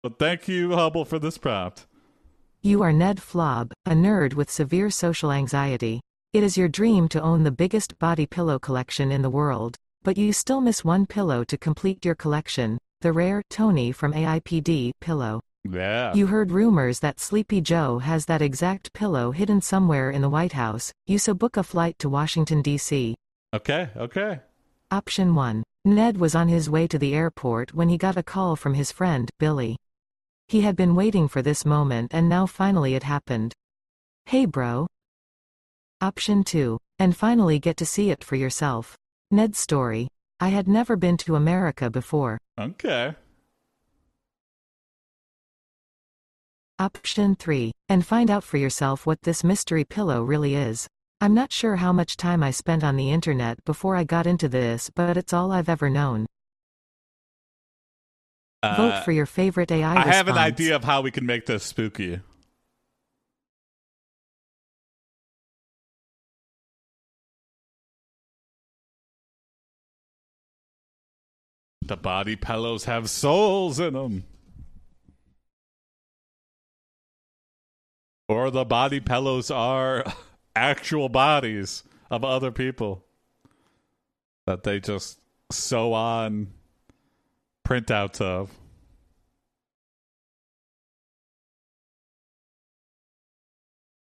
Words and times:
But 0.00 0.18
thank 0.18 0.46
you, 0.46 0.76
Hubble, 0.76 1.04
for 1.04 1.18
this 1.18 1.38
prompt. 1.38 1.86
You 2.62 2.82
are 2.82 2.92
Ned 2.92 3.18
Flob, 3.18 3.72
a 3.84 3.90
nerd 3.90 4.34
with 4.34 4.48
severe 4.48 4.90
social 4.90 5.32
anxiety. 5.32 6.00
It 6.32 6.44
is 6.44 6.56
your 6.56 6.68
dream 6.68 7.08
to 7.08 7.20
own 7.20 7.42
the 7.42 7.50
biggest 7.50 7.98
body 7.98 8.24
pillow 8.24 8.60
collection 8.60 9.10
in 9.10 9.22
the 9.22 9.30
world, 9.30 9.76
but 10.04 10.16
you 10.16 10.32
still 10.32 10.60
miss 10.60 10.84
one 10.84 11.04
pillow 11.04 11.42
to 11.42 11.58
complete 11.58 12.04
your 12.04 12.14
collection, 12.14 12.78
the 13.00 13.12
rare 13.12 13.42
Tony 13.50 13.90
from 13.90 14.12
AIPD 14.12 14.92
pillow. 15.00 15.40
Yeah. 15.68 16.14
You 16.14 16.28
heard 16.28 16.52
rumors 16.52 17.00
that 17.00 17.18
Sleepy 17.18 17.60
Joe 17.60 17.98
has 17.98 18.26
that 18.26 18.40
exact 18.40 18.92
pillow 18.92 19.32
hidden 19.32 19.60
somewhere 19.60 20.10
in 20.10 20.22
the 20.22 20.30
White 20.30 20.52
House, 20.52 20.92
you 21.08 21.18
so 21.18 21.34
book 21.34 21.56
a 21.56 21.64
flight 21.64 21.98
to 21.98 22.08
Washington, 22.08 22.62
D.C. 22.62 23.16
Okay, 23.52 23.90
okay. 23.96 24.40
Option 24.92 25.34
1. 25.34 25.64
Ned 25.84 26.18
was 26.18 26.36
on 26.36 26.46
his 26.46 26.70
way 26.70 26.86
to 26.86 26.98
the 26.98 27.14
airport 27.14 27.74
when 27.74 27.88
he 27.88 27.98
got 27.98 28.16
a 28.16 28.22
call 28.22 28.54
from 28.54 28.74
his 28.74 28.92
friend, 28.92 29.28
Billy. 29.40 29.76
He 30.48 30.62
had 30.62 30.76
been 30.76 30.94
waiting 30.94 31.28
for 31.28 31.42
this 31.42 31.66
moment 31.66 32.14
and 32.14 32.26
now 32.26 32.46
finally 32.46 32.94
it 32.94 33.02
happened. 33.02 33.52
Hey 34.24 34.46
bro. 34.46 34.86
Option 36.00 36.42
2. 36.42 36.78
And 36.98 37.14
finally 37.14 37.58
get 37.58 37.76
to 37.76 37.86
see 37.86 38.10
it 38.10 38.24
for 38.24 38.34
yourself. 38.34 38.96
Ned's 39.30 39.58
story. 39.58 40.08
I 40.40 40.48
had 40.48 40.66
never 40.66 40.96
been 40.96 41.18
to 41.18 41.36
America 41.36 41.90
before. 41.90 42.38
Okay. 42.58 43.14
Option 46.78 47.34
3. 47.36 47.72
And 47.90 48.06
find 48.06 48.30
out 48.30 48.44
for 48.44 48.56
yourself 48.56 49.04
what 49.04 49.20
this 49.22 49.44
mystery 49.44 49.84
pillow 49.84 50.22
really 50.22 50.54
is. 50.54 50.88
I'm 51.20 51.34
not 51.34 51.52
sure 51.52 51.76
how 51.76 51.92
much 51.92 52.16
time 52.16 52.42
I 52.42 52.52
spent 52.52 52.82
on 52.84 52.96
the 52.96 53.10
internet 53.10 53.62
before 53.64 53.96
I 53.96 54.04
got 54.04 54.26
into 54.26 54.48
this, 54.48 54.88
but 54.94 55.18
it's 55.18 55.34
all 55.34 55.52
I've 55.52 55.68
ever 55.68 55.90
known. 55.90 56.26
Uh, 58.62 58.74
Vote 58.76 59.04
for 59.04 59.12
your 59.12 59.26
favorite 59.26 59.70
AI 59.70 59.94
I 59.94 60.08
have 60.08 60.26
an 60.26 60.36
idea 60.36 60.74
of 60.74 60.82
how 60.82 61.00
we 61.00 61.12
can 61.12 61.24
make 61.24 61.46
this 61.46 61.62
spooky. 61.62 62.20
The 71.82 71.96
body 71.96 72.36
pillows 72.36 72.84
have 72.84 73.08
souls 73.08 73.78
in 73.80 73.94
them. 73.94 74.24
Or 78.28 78.50
the 78.50 78.64
body 78.64 79.00
pillows 79.00 79.50
are 79.50 80.04
actual 80.56 81.08
bodies 81.08 81.84
of 82.10 82.24
other 82.24 82.50
people 82.50 83.04
that 84.46 84.64
they 84.64 84.80
just 84.80 85.20
sew 85.50 85.94
on 85.94 86.48
printouts 87.68 88.20
of. 88.20 88.50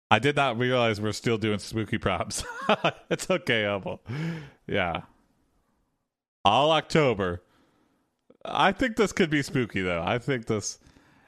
I 0.09 0.19
did 0.19 0.36
not 0.36 0.58
realize 0.58 1.02
we're 1.02 1.11
still 1.11 1.38
doing 1.38 1.59
spooky 1.59 1.97
props. 1.97 2.44
it's 3.09 3.30
okay, 3.30 3.66
Hubble. 3.66 4.02
Yeah. 4.66 5.02
All 6.45 6.72
October. 6.72 7.41
I 8.45 8.72
think 8.72 8.95
this 8.95 9.11
could 9.11 9.30
be 9.30 9.41
spooky, 9.41 9.81
though. 9.81 10.02
I 10.05 10.19
think 10.19 10.45
this. 10.45 10.80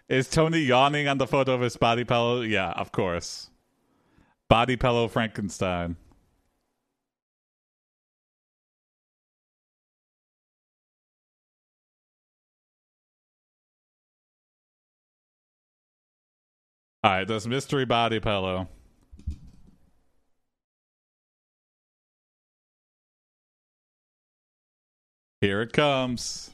Is 0.07 0.29
Tony 0.29 0.59
yawning 0.59 1.07
on 1.07 1.17
the 1.17 1.27
photo 1.27 1.53
of 1.53 1.61
his 1.61 1.75
body 1.75 2.05
pillow? 2.05 2.41
Yeah, 2.41 2.71
of 2.71 2.91
course. 2.91 3.49
Body 4.47 4.77
pillow 4.77 5.07
Frankenstein. 5.07 5.97
All 17.01 17.11
right, 17.11 17.25
this 17.25 17.47
mystery 17.47 17.85
body 17.85 18.19
pillow. 18.19 18.67
Here 25.39 25.61
it 25.61 25.71
comes. 25.71 26.51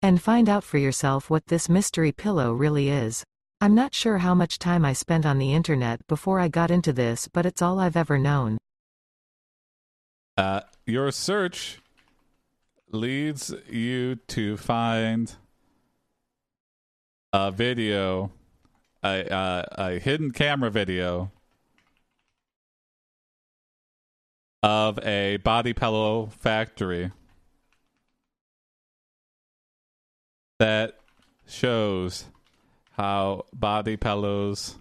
And 0.00 0.22
find 0.22 0.48
out 0.48 0.62
for 0.62 0.78
yourself 0.78 1.28
what 1.28 1.46
this 1.48 1.68
mystery 1.68 2.12
pillow 2.12 2.52
really 2.52 2.88
is. 2.88 3.24
I'm 3.60 3.74
not 3.74 3.92
sure 3.92 4.18
how 4.18 4.34
much 4.36 4.60
time 4.60 4.84
I 4.84 4.92
spent 4.92 5.26
on 5.26 5.38
the 5.38 5.52
internet 5.52 6.06
before 6.06 6.38
I 6.38 6.46
got 6.46 6.70
into 6.70 6.92
this, 6.92 7.26
but 7.26 7.44
it's 7.44 7.60
all 7.60 7.80
I've 7.80 7.96
ever 7.96 8.18
known. 8.18 8.56
Uh, 10.36 10.60
your 10.86 11.10
search 11.10 11.80
leads 12.92 13.52
you 13.68 14.16
to 14.28 14.56
find 14.56 15.34
a 17.32 17.50
video, 17.50 18.32
a, 19.02 19.22
a, 19.22 19.68
a 19.78 19.98
hidden 19.98 20.30
camera 20.32 20.70
video 20.70 21.30
of 24.62 24.98
a 25.04 25.38
body 25.38 25.72
pillow 25.72 26.26
factory 26.26 27.12
that 30.58 30.98
shows 31.46 32.26
how 32.92 33.46
body 33.54 33.96
pillows 33.96 34.76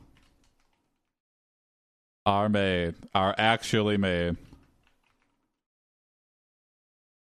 are 2.25 2.49
made, 2.49 2.95
are 3.15 3.33
actually 3.38 3.97
made. 3.97 4.35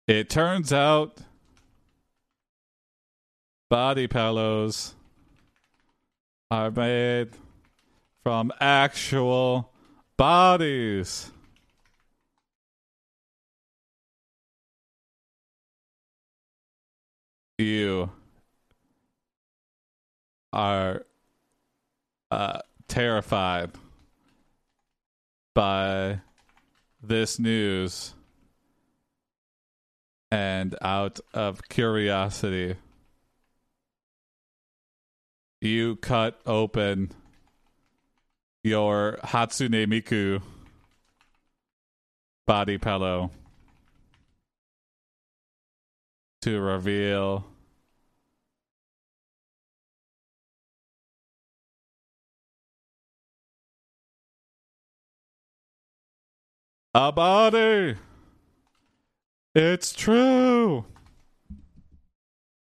It 0.08 0.28
turns 0.28 0.72
out 0.72 1.18
body 3.70 4.08
pillows 4.08 4.94
are 6.50 6.70
made 6.70 7.30
from 8.22 8.52
actual 8.60 9.70
bodies. 10.16 11.30
You 17.58 18.10
are 20.52 21.04
uh, 22.30 22.60
terrified 22.86 23.72
by 25.54 26.20
this 27.02 27.38
news 27.38 28.14
and 30.30 30.76
out 30.80 31.20
of 31.34 31.62
curiosity 31.68 32.76
you 35.60 35.96
cut 35.96 36.40
open 36.46 37.10
your 38.62 39.18
Hatsune 39.24 39.86
Miku 39.86 40.42
body 42.46 42.78
pillow 42.78 43.30
to 46.42 46.60
reveal 46.60 47.44
a 56.94 57.12
body. 57.12 57.96
It's 59.54 59.92
true. 59.92 60.84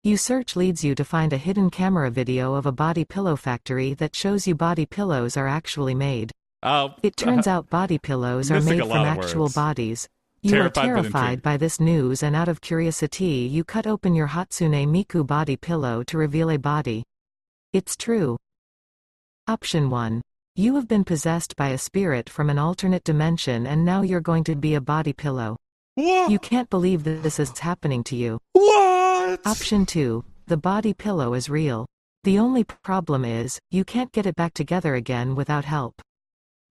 You 0.02 0.16
search 0.16 0.56
leads 0.56 0.82
you 0.82 0.94
to 0.94 1.04
find 1.04 1.30
a 1.34 1.36
hidden 1.36 1.68
camera 1.68 2.10
video 2.10 2.54
of 2.54 2.64
a 2.64 2.72
body 2.72 3.04
pillow 3.04 3.36
factory 3.36 3.92
that 3.94 4.16
shows 4.16 4.46
you 4.46 4.54
body 4.54 4.86
pillows 4.86 5.36
are 5.36 5.46
actually 5.46 5.94
made. 5.94 6.32
Oh, 6.62 6.94
It 7.02 7.18
turns 7.18 7.46
out 7.46 7.68
body 7.68 7.98
pillows 7.98 8.50
are 8.50 8.62
made 8.62 8.80
from 8.80 8.92
actual 8.92 9.42
words. 9.42 9.54
bodies. 9.54 10.08
You 10.40 10.52
Terrified 10.52 10.84
are 10.84 10.86
terrified 10.86 11.42
by 11.42 11.58
this 11.58 11.80
news 11.80 12.22
and 12.22 12.34
out 12.34 12.48
of 12.48 12.62
curiosity 12.62 13.46
you 13.52 13.62
cut 13.62 13.86
open 13.86 14.14
your 14.14 14.28
Hatsune 14.28 14.86
Miku 14.88 15.26
body 15.26 15.56
pillow 15.56 16.02
to 16.04 16.16
reveal 16.16 16.48
a 16.48 16.56
body. 16.56 17.04
It's 17.74 17.94
true. 17.94 18.38
Option 19.48 19.90
1. 19.90 20.22
You 20.56 20.76
have 20.76 20.88
been 20.88 21.04
possessed 21.04 21.56
by 21.56 21.68
a 21.68 21.78
spirit 21.78 22.30
from 22.30 22.48
an 22.48 22.58
alternate 22.58 23.04
dimension 23.04 23.66
and 23.66 23.84
now 23.84 24.00
you're 24.00 24.22
going 24.22 24.44
to 24.44 24.56
be 24.56 24.76
a 24.76 24.80
body 24.80 25.12
pillow. 25.12 25.58
what? 25.96 26.30
You 26.30 26.38
can't 26.38 26.70
believe 26.70 27.04
that 27.04 27.22
this 27.22 27.38
is 27.38 27.58
happening 27.58 28.02
to 28.04 28.16
you. 28.16 28.38
What? 29.20 29.46
Option 29.46 29.86
2. 29.86 30.24
The 30.46 30.56
body 30.56 30.94
pillow 30.94 31.34
is 31.34 31.48
real. 31.48 31.86
The 32.24 32.38
only 32.38 32.64
problem 32.64 33.24
is, 33.24 33.58
you 33.70 33.84
can't 33.84 34.12
get 34.12 34.26
it 34.26 34.36
back 34.36 34.54
together 34.54 34.94
again 34.94 35.34
without 35.34 35.64
help. 35.64 36.02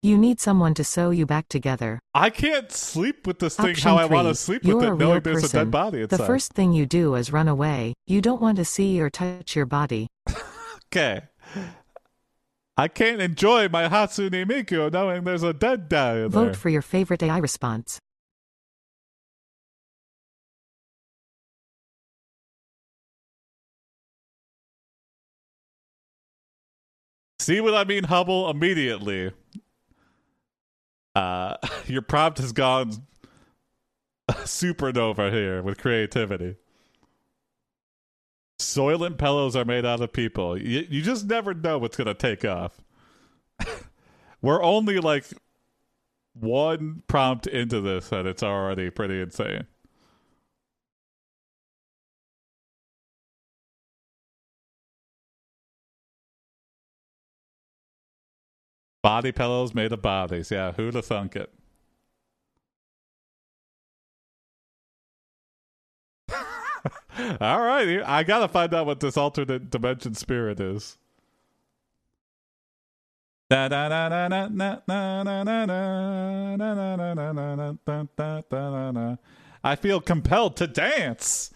You 0.02 0.16
need 0.16 0.40
someone 0.40 0.74
to 0.74 0.84
sew 0.84 1.10
you 1.10 1.26
back 1.26 1.48
together. 1.48 2.00
I 2.14 2.30
can't 2.30 2.72
sleep 2.72 3.26
with 3.26 3.38
this 3.38 3.56
thing 3.56 3.70
Option 3.70 3.90
how 3.90 3.96
I 3.96 4.06
want 4.06 4.28
to 4.28 4.34
sleep 4.34 4.64
with 4.64 4.82
it, 4.82 4.96
knowing 4.96 5.20
there's 5.20 5.44
a 5.44 5.52
dead 5.52 5.70
body 5.70 6.02
inside. 6.02 6.18
The 6.18 6.24
first 6.24 6.52
thing 6.54 6.72
you 6.72 6.86
do 6.86 7.16
is 7.16 7.32
run 7.32 7.48
away. 7.48 7.94
You 8.06 8.22
don't 8.22 8.40
want 8.40 8.56
to 8.56 8.64
see 8.64 9.00
or 9.00 9.10
touch 9.10 9.54
your 9.54 9.66
body. 9.66 10.06
Okay. 10.92 11.22
I 12.76 12.88
can't 12.88 13.20
enjoy 13.20 13.68
my 13.68 13.88
Hatsune 13.88 14.46
Miku 14.46 14.90
knowing 14.90 15.24
there's 15.24 15.42
a 15.42 15.52
dead 15.52 15.88
guy 15.90 16.12
in 16.12 16.30
there. 16.30 16.46
Vote 16.46 16.56
for 16.56 16.70
your 16.70 16.82
favorite 16.82 17.22
AI 17.22 17.38
response. 17.38 17.98
See 27.50 27.60
what 27.60 27.74
I 27.74 27.82
mean, 27.82 28.04
Hubble? 28.04 28.48
Immediately. 28.48 29.32
Uh, 31.16 31.56
your 31.86 32.00
prompt 32.00 32.38
has 32.38 32.52
gone 32.52 32.92
supernova 34.30 35.32
here 35.32 35.60
with 35.60 35.76
creativity. 35.76 36.54
Soylent 38.60 39.18
pillows 39.18 39.56
are 39.56 39.64
made 39.64 39.84
out 39.84 40.00
of 40.00 40.12
people. 40.12 40.56
You, 40.56 40.86
you 40.88 41.02
just 41.02 41.26
never 41.26 41.52
know 41.52 41.76
what's 41.76 41.96
going 41.96 42.06
to 42.06 42.14
take 42.14 42.44
off. 42.44 42.80
We're 44.40 44.62
only 44.62 45.00
like 45.00 45.24
one 46.34 47.02
prompt 47.08 47.48
into 47.48 47.80
this, 47.80 48.12
and 48.12 48.28
it's 48.28 48.44
already 48.44 48.90
pretty 48.90 49.20
insane. 49.20 49.66
Body 59.02 59.32
pillows 59.32 59.74
made 59.74 59.92
of 59.92 60.02
bodies. 60.02 60.50
Yeah, 60.50 60.72
who'd 60.72 60.94
have 60.94 61.06
thunk 61.06 61.36
it? 61.36 61.50
All 67.40 67.60
right, 67.60 68.02
I 68.04 68.22
gotta 68.22 68.48
find 68.48 68.72
out 68.72 68.86
what 68.86 69.00
this 69.00 69.16
alternate 69.16 69.70
dimension 69.70 70.14
spirit 70.14 70.60
is. 70.60 70.96
I 79.62 79.76
feel 79.76 80.00
compelled 80.00 80.56
to 80.56 80.66
dance. 80.66 81.50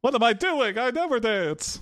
What 0.00 0.14
am 0.14 0.22
I 0.22 0.32
doing? 0.32 0.78
I 0.78 0.90
never 0.90 1.18
dance. 1.18 1.80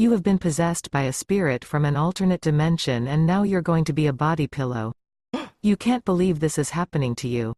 You 0.00 0.12
have 0.12 0.22
been 0.22 0.38
possessed 0.38 0.90
by 0.90 1.02
a 1.02 1.12
spirit 1.12 1.62
from 1.62 1.84
an 1.84 1.94
alternate 1.94 2.40
dimension 2.40 3.06
and 3.06 3.26
now 3.26 3.42
you're 3.42 3.60
going 3.60 3.84
to 3.84 3.92
be 3.92 4.06
a 4.06 4.14
body 4.14 4.46
pillow. 4.46 4.94
you 5.60 5.76
can't 5.76 6.06
believe 6.06 6.40
this 6.40 6.56
is 6.56 6.70
happening 6.70 7.14
to 7.16 7.28
you. 7.28 7.52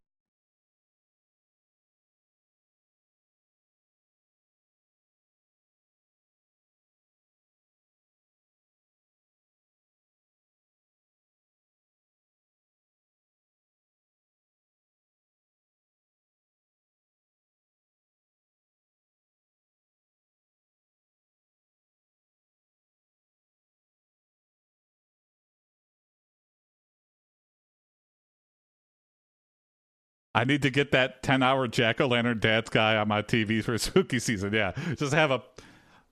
I 30.34 30.44
need 30.44 30.62
to 30.62 30.70
get 30.70 30.92
that 30.92 31.22
10 31.22 31.42
hour 31.42 31.68
jack 31.68 32.00
o' 32.00 32.06
lantern 32.06 32.38
dance 32.40 32.68
guy 32.68 32.96
on 32.96 33.08
my 33.08 33.22
TV 33.22 33.62
for 33.62 33.76
spooky 33.78 34.18
season. 34.18 34.52
Yeah. 34.52 34.72
Just 34.96 35.12
have 35.12 35.30
a 35.30 35.42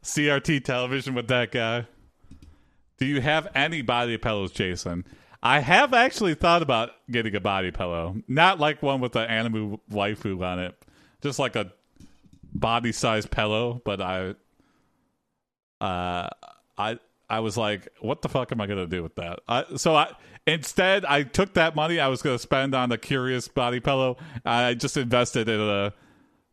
CRT 0.03 0.65
television 0.65 1.15
with 1.15 1.29
that 1.29 1.51
guy. 1.53 1.87
Do 2.99 3.07
you 3.07 3.21
have 3.23 3.49
any 3.55 3.81
body 3.81 4.19
pillows, 4.19 4.53
Jason? 4.53 5.07
I 5.43 5.61
have 5.61 5.95
actually 5.95 6.35
thought 6.35 6.61
about 6.61 6.91
getting 7.11 7.35
a 7.35 7.41
body 7.41 7.71
pillow. 7.71 8.17
Not 8.29 8.61
like 8.61 8.83
one 8.83 9.01
with 9.01 9.17
an 9.17 9.27
anime 9.29 9.81
waifu 9.91 10.45
on 10.45 10.59
it. 10.59 10.77
Just 11.23 11.39
like 11.39 11.57
a 11.57 11.73
body 12.53 12.93
size 12.93 13.27
pillow, 13.27 13.81
but 13.85 14.03
I 14.03 14.35
uh 15.81 16.29
I 16.77 16.99
I 17.31 17.41
was 17.41 17.57
like, 17.57 17.89
what 18.01 18.21
the 18.23 18.29
fuck 18.29 18.53
am 18.53 18.61
I 18.61 18.67
gonna 18.67 18.87
do 18.87 19.03
with 19.03 19.15
that? 19.15 19.41
I, 19.49 19.65
so 19.77 19.95
I 19.97 20.13
instead 20.51 21.05
I 21.05 21.23
took 21.23 21.55
that 21.55 21.75
money 21.75 22.01
I 22.01 22.09
was 22.09 22.23
gonna 22.23 22.39
spend 22.39 22.75
on 22.75 22.93
a 22.93 22.99
curious 22.99 23.49
body 23.49 23.81
pillow. 23.81 24.17
I 24.45 24.75
just 24.75 24.97
invested 24.97 25.49
in 25.49 25.61
a 25.61 25.93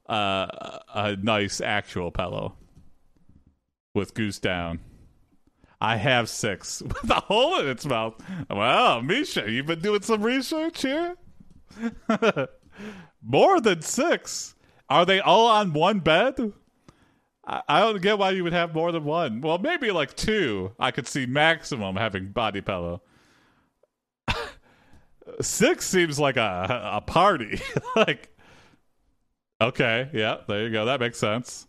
a 0.09 1.17
nice 1.21 1.59
actual 1.61 2.11
pillow 2.11 2.55
with 3.93 4.13
goose 4.13 4.39
down. 4.39 4.79
I 5.79 5.97
have 5.97 6.29
six 6.29 6.81
with 7.01 7.09
a 7.09 7.21
hole 7.21 7.59
in 7.59 7.67
its 7.67 7.85
mouth. 7.85 8.15
Wow, 8.49 9.01
Misha, 9.01 9.49
you've 9.49 9.67
been 9.67 9.81
doing 9.81 10.01
some 10.01 10.23
research 10.23 10.81
here. 10.81 11.15
More 13.21 13.59
than 13.59 13.81
six. 13.81 14.55
Are 14.89 15.05
they 15.05 15.19
all 15.19 15.47
on 15.47 15.73
one 15.73 15.99
bed? 15.99 16.53
I, 17.49 17.79
don't 17.79 18.01
get 18.01 18.17
why 18.17 18.31
you 18.31 18.43
would 18.43 18.51
have 18.51 18.75
more 18.75 18.91
than 18.91 19.05
one. 19.05 19.39
Well, 19.39 19.57
maybe 19.57 19.89
like 19.91 20.17
two. 20.17 20.73
I 20.77 20.91
could 20.91 21.07
see 21.07 21.25
maximum 21.25 21.95
having 21.95 22.31
body 22.31 22.59
pillow. 22.59 23.01
Six 25.41 25.85
seems 25.85 26.19
like 26.19 26.37
a 26.37 26.91
a 26.93 27.01
party. 27.01 27.59
like, 27.95 28.29
okay, 29.61 30.09
yeah, 30.13 30.37
there 30.47 30.63
you 30.63 30.71
go. 30.71 30.85
That 30.85 30.99
makes 30.99 31.17
sense. 31.19 31.67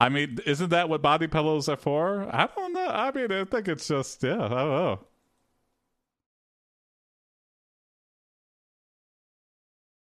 I 0.00 0.08
mean, 0.08 0.38
isn't 0.46 0.70
that 0.70 0.88
what 0.88 1.02
body 1.02 1.26
pillows 1.26 1.68
are 1.68 1.76
for? 1.76 2.22
I 2.34 2.46
don't 2.46 2.72
know. 2.72 2.86
I 2.88 3.10
mean, 3.12 3.32
I 3.32 3.44
think 3.44 3.68
it's 3.68 3.88
just 3.88 4.22
yeah. 4.22 4.34
I 4.36 4.48
don't 4.48 4.50
know. 4.50 5.00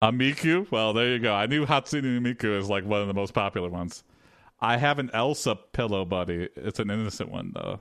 A 0.01 0.11
Miku? 0.11 0.69
Well, 0.71 0.93
there 0.93 1.07
you 1.13 1.19
go. 1.19 1.33
I 1.33 1.47
knew 1.47 1.65
Hatsune 1.65 2.19
Miku 2.21 2.57
is 2.57 2.69
like 2.69 2.85
one 2.85 3.01
of 3.01 3.07
the 3.07 3.13
most 3.13 3.33
popular 3.33 3.69
ones. 3.69 4.03
I 4.59 4.77
have 4.77 4.99
an 4.99 5.09
Elsa 5.13 5.55
pillow 5.55 6.05
buddy. 6.05 6.49
It's 6.55 6.79
an 6.79 6.89
innocent 6.89 7.31
one 7.31 7.51
though. 7.53 7.79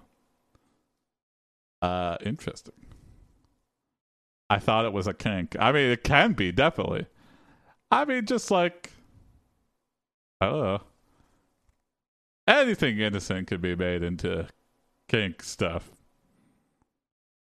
Uh 1.83 2.17
interesting. 2.25 2.75
I 4.51 4.59
thought 4.59 4.85
it 4.85 4.93
was 4.93 5.07
a 5.07 5.15
kink. 5.15 5.57
I 5.59 5.73
mean, 5.73 5.91
it 5.91 6.05
can 6.05 6.33
be 6.33 6.53
definitely. 6.53 7.07
I 7.91 8.05
mean, 8.05 8.27
just 8.27 8.51
like 8.51 8.91
I 10.41 10.47
don't 10.47 10.63
know. 10.63 10.83
Anything 12.47 12.99
innocent 12.99 13.49
could 13.49 13.63
be 13.63 13.75
made 13.75 14.03
into 14.03 14.47
kink 15.09 15.43
stuff. 15.43 15.91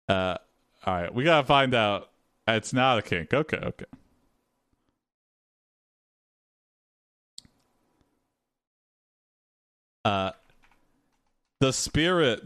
Uh, 0.08 0.36
all 0.84 0.94
right, 0.94 1.14
we 1.14 1.24
gotta 1.24 1.46
find 1.46 1.74
out. 1.74 2.10
It's 2.48 2.72
not 2.72 2.98
a 2.98 3.02
kink. 3.02 3.32
Okay, 3.32 3.58
okay. 3.58 3.84
Uh, 10.04 10.32
the 11.60 11.72
spirit 11.72 12.42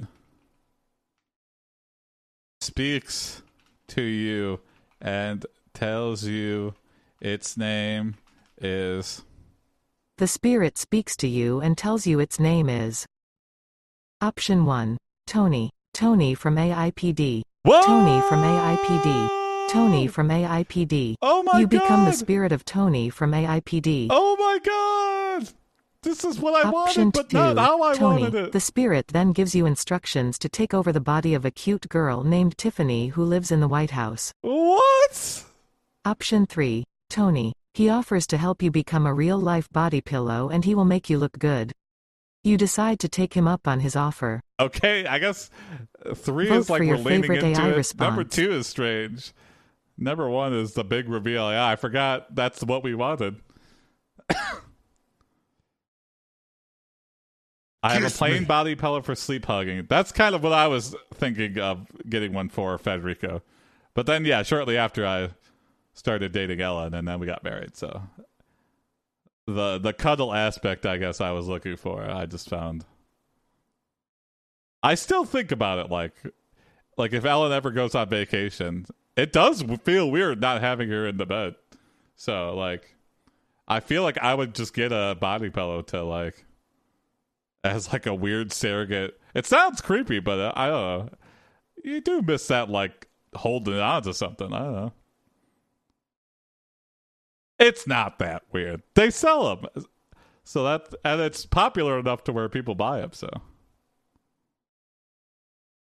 speaks 2.61 3.43
to 3.89 4.03
you 4.03 4.61
and 5.01 5.45
tells 5.73 6.25
you 6.25 6.75
its 7.21 7.57
name 7.57 8.15
is. 8.61 9.23
The 10.19 10.27
spirit 10.27 10.79
speaks 10.79 11.17
to 11.17 11.29
you 11.29 11.61
and 11.61 11.77
tells 11.77 12.07
you 12.07 12.21
its 12.21 12.39
name 12.39 12.69
is. 12.69 13.07
Option 14.21 14.65
1. 14.65 14.97
Tony. 15.27 15.71
Tony 15.93 16.35
from 16.35 16.57
AIPD. 16.57 17.43
Whoa! 17.65 17.83
Tony 17.83 18.21
from 18.29 18.43
AIPD. 18.43 19.71
Tony 19.71 20.07
from 20.07 20.29
AIPD. 20.29 21.15
Oh 21.23 21.43
my 21.43 21.61
you 21.61 21.67
god! 21.67 21.81
become 21.81 22.05
the 22.05 22.13
spirit 22.13 22.53
of 22.53 22.65
Tony 22.65 23.11
from 23.11 23.33
AIPD. 23.33 24.09
Oh 24.11 24.37
my 24.37 24.59
god! 24.63 25.49
This 26.05 26.25
is 26.25 26.39
what 26.39 26.55
I 26.55 26.69
Option 26.69 27.05
wanted, 27.07 27.13
but 27.15 27.31
2. 27.31 27.37
not 27.37 27.59
how 27.59 27.83
I 27.83 27.95
Tony. 27.95 28.23
wanted 28.23 28.45
it. 28.47 28.53
The 28.53 28.61
spirit 28.61 29.09
then 29.09 29.33
gives 29.33 29.55
you 29.55 29.67
instructions 29.67 30.39
to 30.39 30.49
take 30.49 30.73
over 30.75 30.93
the 30.93 31.01
body 31.01 31.35
of 31.35 31.45
a 31.45 31.51
cute 31.51 31.89
girl 31.89 32.23
named 32.23 32.57
Tiffany 32.59 33.09
who 33.09 33.25
lives 33.25 33.51
in 33.51 33.61
the 33.61 33.69
White 33.69 33.91
House. 33.93 34.33
What? 34.43 35.45
Option 36.05 36.47
3. 36.47 36.85
Tony. 37.11 37.55
He 37.73 37.89
offers 37.89 38.27
to 38.29 38.37
help 38.37 38.63
you 38.63 38.71
become 38.71 39.07
a 39.07 39.15
real-life 39.15 39.69
body 39.71 40.01
pillow 40.01 40.49
and 40.51 40.65
he 40.65 40.75
will 40.75 40.85
make 40.85 41.09
you 41.11 41.19
look 41.19 41.39
good. 41.39 41.73
You 42.45 42.59
decide 42.59 43.01
to 43.01 43.09
take 43.09 43.33
him 43.35 43.49
up 43.49 43.67
on 43.67 43.81
his 43.81 43.97
offer. 43.97 44.41
Okay, 44.61 45.07
I 45.07 45.19
guess 45.19 45.49
uh, 46.05 46.15
three 46.15 46.49
Vote 46.49 46.57
is 46.59 46.71
like 46.71 46.83
we're 46.83 46.99
leaning 46.99 47.23
favorite 47.23 47.43
into 47.43 47.61
AI 47.63 47.71
it. 47.71 47.77
response. 47.77 48.07
Number 48.09 48.25
two 48.25 48.53
is 48.53 48.67
strange. 48.67 49.33
Number 49.97 50.29
one 50.29 50.53
is 50.53 50.75
the 50.75 50.85
big 50.85 51.09
reveal. 51.09 51.51
Yeah, 51.51 51.67
I 51.67 51.77
forgot 51.77 52.35
that's 52.35 52.63
what 52.63 52.85
we 52.85 52.95
wanted. 52.95 53.37
I 57.85 57.95
have 57.95 58.05
a 58.05 58.11
plain 58.11 58.41
me. 58.41 58.45
body 58.47 58.75
pillow 58.75 59.03
for 59.03 59.15
sleep 59.15 59.45
hugging. 59.45 59.87
That's 59.89 60.11
kind 60.11 60.35
of 60.35 60.43
what 60.43 60.53
I 60.53 60.69
was 60.69 60.97
thinking 61.13 61.59
of 61.59 61.87
getting 62.09 62.33
one 62.33 62.49
for 62.49 62.79
Federico. 62.79 63.43
But 63.93 64.07
then, 64.07 64.25
yeah, 64.25 64.43
shortly 64.43 64.79
after 64.79 65.07
I 65.07 65.31
started 65.93 66.33
dating 66.33 66.63
Ellen, 66.63 66.95
and 66.95 67.07
then 67.07 67.21
we 67.21 67.27
got 67.27 67.45
married. 67.45 67.77
So 67.77 68.03
the 69.47 69.79
the 69.79 69.93
cuddle 69.93 70.33
aspect, 70.33 70.87
I 70.87 70.97
guess, 70.97 71.21
I 71.21 71.33
was 71.33 71.47
looking 71.47 71.77
for. 71.77 72.03
I 72.03 72.25
just 72.25 72.49
found. 72.49 72.87
I 74.83 74.95
still 74.95 75.25
think 75.25 75.53
about 75.53 75.79
it 75.79 75.91
like, 75.91 76.15
like 76.97 77.13
if 77.13 77.25
Ellen 77.25 77.53
ever 77.53 77.71
goes 77.71 77.95
on 77.95 78.09
vacation, 78.09 78.87
it 79.17 79.33
does 79.33 79.63
feel 79.83 80.11
weird 80.11 80.41
not 80.41 80.61
having 80.61 80.89
her 80.91 81.07
in 81.07 81.19
the 81.19 81.27
bed. 81.27 81.55
So 82.17 82.55
like, 82.55 82.97
I 83.69 83.81
feel 83.81 84.03
like 84.03 84.19
I 84.19 84.35
would 84.35 84.55
just 84.55 84.75
get 84.75 84.93
a 84.93 85.17
body 85.19 85.51
pillow 85.51 85.83
to 85.83 86.03
like 86.03 86.45
as 87.65 87.93
like 87.93 88.07
a 88.07 88.15
weird 88.15 88.53
surrogate. 88.53 89.19
It 89.35 89.47
sounds 89.47 89.81
creepy, 89.81 90.21
but 90.21 90.39
uh, 90.39 90.53
I 90.55 90.69
don't 90.69 90.83
know. 90.83 91.09
You 91.83 92.01
do 92.01 92.23
miss 92.23 92.47
that 92.49 92.71
like 92.71 93.09
holding 93.35 93.79
on 93.79 94.03
to 94.03 94.15
something. 94.15 94.53
I 94.53 94.59
don't 94.59 94.75
know. 94.75 94.93
It's 97.59 97.87
not 97.87 98.19
that 98.19 98.43
weird. 98.53 98.83
They 98.95 99.11
sell 99.11 99.57
them, 99.57 99.85
so 100.45 100.65
that 100.65 100.95
and 101.05 101.21
it's 101.21 101.47
popular 101.47 101.99
enough 101.99 102.25
to 102.25 102.33
where 102.33 102.49
people 102.49 102.75
buy 102.75 103.01
them. 103.01 103.13
So 103.13 103.29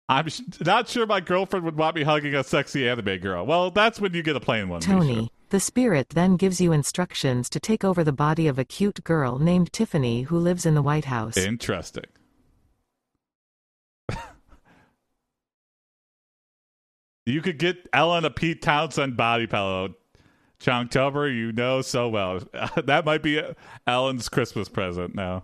I'm 0.08 0.30
sh- 0.30 0.42
not 0.64 0.88
sure 0.88 1.06
my 1.06 1.20
girlfriend 1.20 1.66
would 1.66 1.76
want 1.76 1.96
me 1.96 2.04
hugging 2.04 2.36
a 2.36 2.44
sexy 2.44 2.88
anime 2.88 3.18
girl. 3.18 3.46
Well, 3.46 3.72
that's 3.72 4.00
when 4.00 4.14
you 4.14 4.22
get 4.22 4.36
a 4.36 4.40
plain 4.40 4.70
one. 4.70 4.82
Tony. 4.82 5.30
The 5.50 5.60
spirit 5.60 6.10
then 6.10 6.38
gives 6.38 6.62
you 6.62 6.72
instructions 6.72 7.50
to 7.50 7.60
take 7.60 7.84
over 7.84 8.04
the 8.04 8.12
body 8.12 8.48
of 8.48 8.58
a 8.60 8.66
cute 8.66 9.04
girl 9.04 9.40
named 9.40 9.72
Tiffany 9.74 10.24
who 10.24 10.38
lives 10.38 10.66
in 10.66 10.76
the 10.76 10.82
White 10.82 11.06
House. 11.06 11.38
Interesting. 11.38 12.06
you 17.26 17.42
could 17.42 17.58
get 17.60 17.88
Ellen 17.94 18.26
a 18.26 18.30
Pete 18.30 18.62
Townsend 18.62 19.18
body 19.18 19.48
pillow. 19.48 19.96
Chongtober, 20.60 21.36
you 21.36 21.52
know 21.52 21.82
so 21.82 22.08
well. 22.10 22.40
that 22.86 23.06
might 23.06 23.22
be 23.22 23.42
Ellen's 23.86 24.30
Christmas 24.30 24.70
present 24.70 25.14
now. 25.14 25.44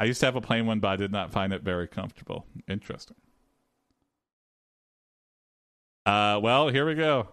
I 0.00 0.06
used 0.06 0.20
to 0.20 0.26
have 0.26 0.36
a 0.36 0.40
plain 0.40 0.66
one, 0.66 0.80
but 0.80 0.88
I 0.88 0.96
did 0.96 1.12
not 1.12 1.30
find 1.30 1.52
it 1.52 1.62
very 1.62 1.86
comfortable. 1.86 2.46
Interesting. 2.66 3.16
Uh, 6.04 6.40
well, 6.42 6.68
here 6.68 6.84
we 6.84 6.94
go. 6.96 7.28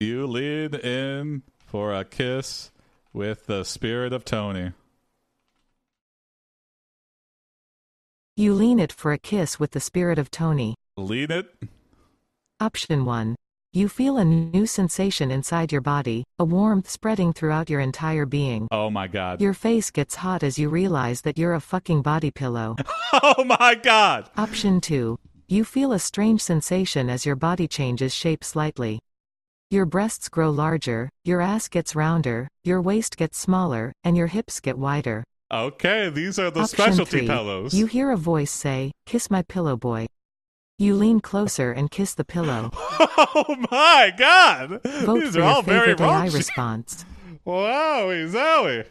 You 0.00 0.28
lead 0.28 0.76
in 0.76 1.42
for 1.66 1.92
a 1.92 2.04
kiss 2.04 2.70
with 3.12 3.46
the 3.46 3.64
spirit 3.64 4.12
of 4.12 4.24
Tony. 4.24 4.70
You 8.36 8.54
lean 8.54 8.78
it 8.78 8.92
for 8.92 9.10
a 9.12 9.18
kiss 9.18 9.58
with 9.58 9.72
the 9.72 9.80
spirit 9.80 10.20
of 10.20 10.30
Tony. 10.30 10.76
Lean 10.96 11.32
it. 11.32 11.52
Option 12.60 13.04
1. 13.06 13.34
You 13.72 13.88
feel 13.88 14.18
a 14.18 14.24
new 14.24 14.66
sensation 14.66 15.32
inside 15.32 15.72
your 15.72 15.80
body, 15.80 16.22
a 16.38 16.44
warmth 16.44 16.88
spreading 16.88 17.32
throughout 17.32 17.68
your 17.68 17.80
entire 17.80 18.24
being. 18.24 18.68
Oh 18.70 18.90
my 18.90 19.08
god. 19.08 19.40
Your 19.40 19.52
face 19.52 19.90
gets 19.90 20.14
hot 20.14 20.44
as 20.44 20.60
you 20.60 20.68
realize 20.68 21.22
that 21.22 21.36
you're 21.36 21.54
a 21.54 21.60
fucking 21.60 22.02
body 22.02 22.30
pillow. 22.30 22.76
oh 23.14 23.42
my 23.42 23.74
god. 23.74 24.30
Option 24.36 24.80
2. 24.80 25.18
You 25.48 25.64
feel 25.64 25.90
a 25.90 25.98
strange 25.98 26.40
sensation 26.40 27.10
as 27.10 27.26
your 27.26 27.34
body 27.34 27.66
changes 27.66 28.14
shape 28.14 28.44
slightly. 28.44 29.00
Your 29.70 29.84
breasts 29.84 30.30
grow 30.30 30.48
larger, 30.48 31.10
your 31.24 31.42
ass 31.42 31.68
gets 31.68 31.94
rounder, 31.94 32.48
your 32.64 32.80
waist 32.80 33.18
gets 33.18 33.36
smaller, 33.36 33.92
and 34.02 34.16
your 34.16 34.28
hips 34.28 34.60
get 34.60 34.78
wider. 34.78 35.24
Okay, 35.52 36.08
these 36.08 36.38
are 36.38 36.50
the 36.50 36.60
Option 36.60 36.78
specialty 36.78 37.18
3. 37.18 37.26
pillows. 37.26 37.74
You 37.74 37.84
hear 37.84 38.10
a 38.10 38.16
voice 38.16 38.50
say, 38.50 38.92
Kiss 39.04 39.30
my 39.30 39.42
pillow 39.42 39.76
boy. 39.76 40.06
You 40.78 40.94
lean 40.94 41.20
closer 41.20 41.70
and 41.70 41.90
kiss 41.90 42.14
the 42.14 42.24
pillow. 42.24 42.70
oh 42.72 43.56
my 43.70 44.10
god. 44.16 44.80
Vote 45.04 45.20
these 45.20 45.36
are 45.36 45.42
all 45.42 45.60
very 45.60 45.88
favorite 45.88 46.00
AI 46.00 46.26
response. 46.28 47.04
Wowie 47.46 48.30
zowie. 48.30 48.86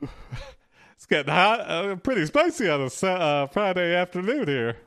It's 0.94 1.04
getting 1.04 1.34
hot, 1.34 1.60
uh, 1.60 1.96
pretty 1.96 2.24
spicy 2.24 2.70
on 2.70 2.80
a 2.80 3.06
uh, 3.06 3.46
Friday 3.48 3.94
afternoon 3.94 4.48
here. 4.48 4.78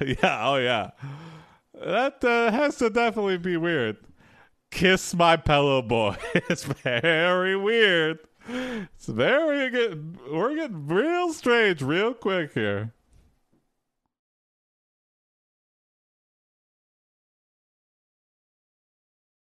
yeah, 0.22 0.48
oh 0.48 0.56
yeah. 0.56 0.90
That 1.74 2.24
uh, 2.24 2.50
has 2.50 2.76
to 2.76 2.90
definitely 2.90 3.38
be 3.38 3.56
weird. 3.56 3.96
Kiss 4.70 5.14
my 5.14 5.36
pillow 5.36 5.82
boy. 5.82 6.16
it's 6.34 6.64
very 6.64 7.56
weird. 7.56 8.18
It's 8.48 9.06
very 9.06 9.70
good. 9.70 10.18
We're 10.30 10.54
getting 10.54 10.86
real 10.86 11.32
strange 11.32 11.82
real 11.82 12.12
quick 12.12 12.52
here. 12.54 12.92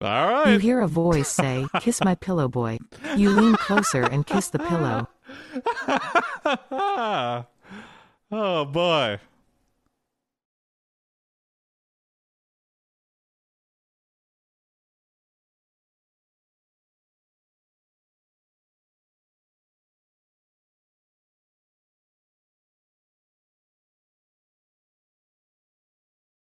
All 0.02 0.30
right. 0.30 0.54
You 0.54 0.60
hear 0.60 0.82
a 0.82 0.88
voice 0.88 1.30
say, 1.30 1.66
Kiss 1.80 2.04
my 2.04 2.16
pillow 2.16 2.48
boy. 2.48 2.78
You 3.18 3.32
lean 3.32 3.56
closer 3.56 4.04
and 4.04 4.26
kiss 4.26 4.50
the 4.50 4.60
pillow. 4.60 5.08
oh 8.32 8.66
boy. 8.66 9.20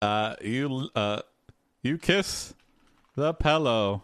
Uh, 0.03 0.35
you 0.43 0.89
uh, 0.97 1.23
you 1.81 1.97
kiss 1.97 2.55
the 3.15 3.33
pillow 3.33 4.03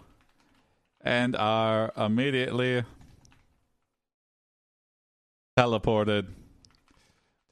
and 1.00 1.34
are 1.34 1.92
immediately 1.96 2.84
teleported 5.58 6.28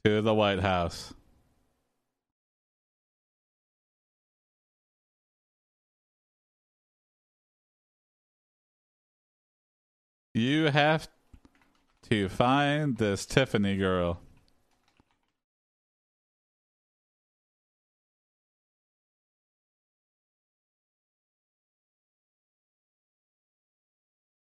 to 0.05 0.21
the 0.21 0.33
White 0.33 0.61
House. 0.61 1.13
You 10.33 10.67
have 10.67 11.09
to 12.09 12.29
find 12.29 12.95
this 12.95 13.25
Tiffany 13.25 13.75
girl. 13.75 14.21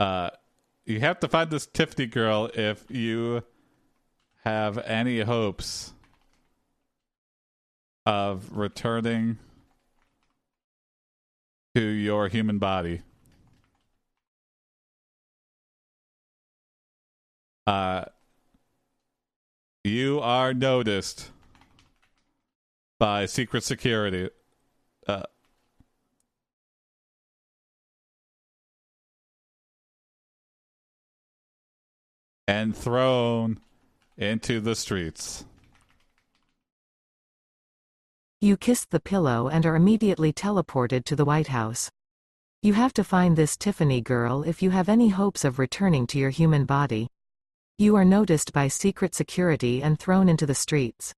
Uh, 0.01 0.31
you 0.87 0.99
have 1.01 1.21
to 1.21 1.29
find 1.29 1.51
this 1.51 1.67
Tiffany 1.67 2.07
girl 2.07 2.51
if 2.55 2.91
you 2.91 3.45
have 4.45 4.79
any 4.79 5.21
hopes 5.21 5.93
of 8.07 8.57
returning 8.57 9.39
to 11.75 11.83
your 11.83 12.29
human 12.29 12.59
body. 12.59 13.03
Uh, 17.67 18.05
you 19.85 20.19
are 20.21 20.55
noticed 20.55 21.31
by 22.99 23.27
secret 23.27 23.65
security. 23.65 24.31
Uh, 25.07 25.25
and 32.51 32.77
thrown 32.77 33.61
into 34.17 34.61
the 34.61 34.75
streets. 34.75 35.45
You 38.41 38.57
kiss 38.57 38.87
the 38.87 38.99
pillow 38.99 39.47
and 39.47 39.65
are 39.65 39.77
immediately 39.77 40.33
teleported 40.33 41.05
to 41.05 41.15
the 41.15 41.25
White 41.25 41.47
House. 41.47 41.89
You 42.63 42.73
have 42.73 42.93
to 42.95 43.05
find 43.05 43.37
this 43.37 43.57
Tiffany 43.57 44.01
girl 44.01 44.43
if 44.43 44.63
you 44.63 44.71
have 44.71 44.89
any 44.89 45.11
hopes 45.11 45.45
of 45.45 45.61
returning 45.61 46.09
to 46.09 46.19
your 46.19 46.31
human 46.31 46.65
body. 46.65 47.07
You 47.79 47.95
are 47.95 48.05
noticed 48.05 48.53
by 48.53 48.67
secret 48.67 49.15
security 49.15 49.81
and 49.81 49.97
thrown 49.97 50.29
into 50.29 50.45
the 50.45 50.55
streets. 50.55 51.15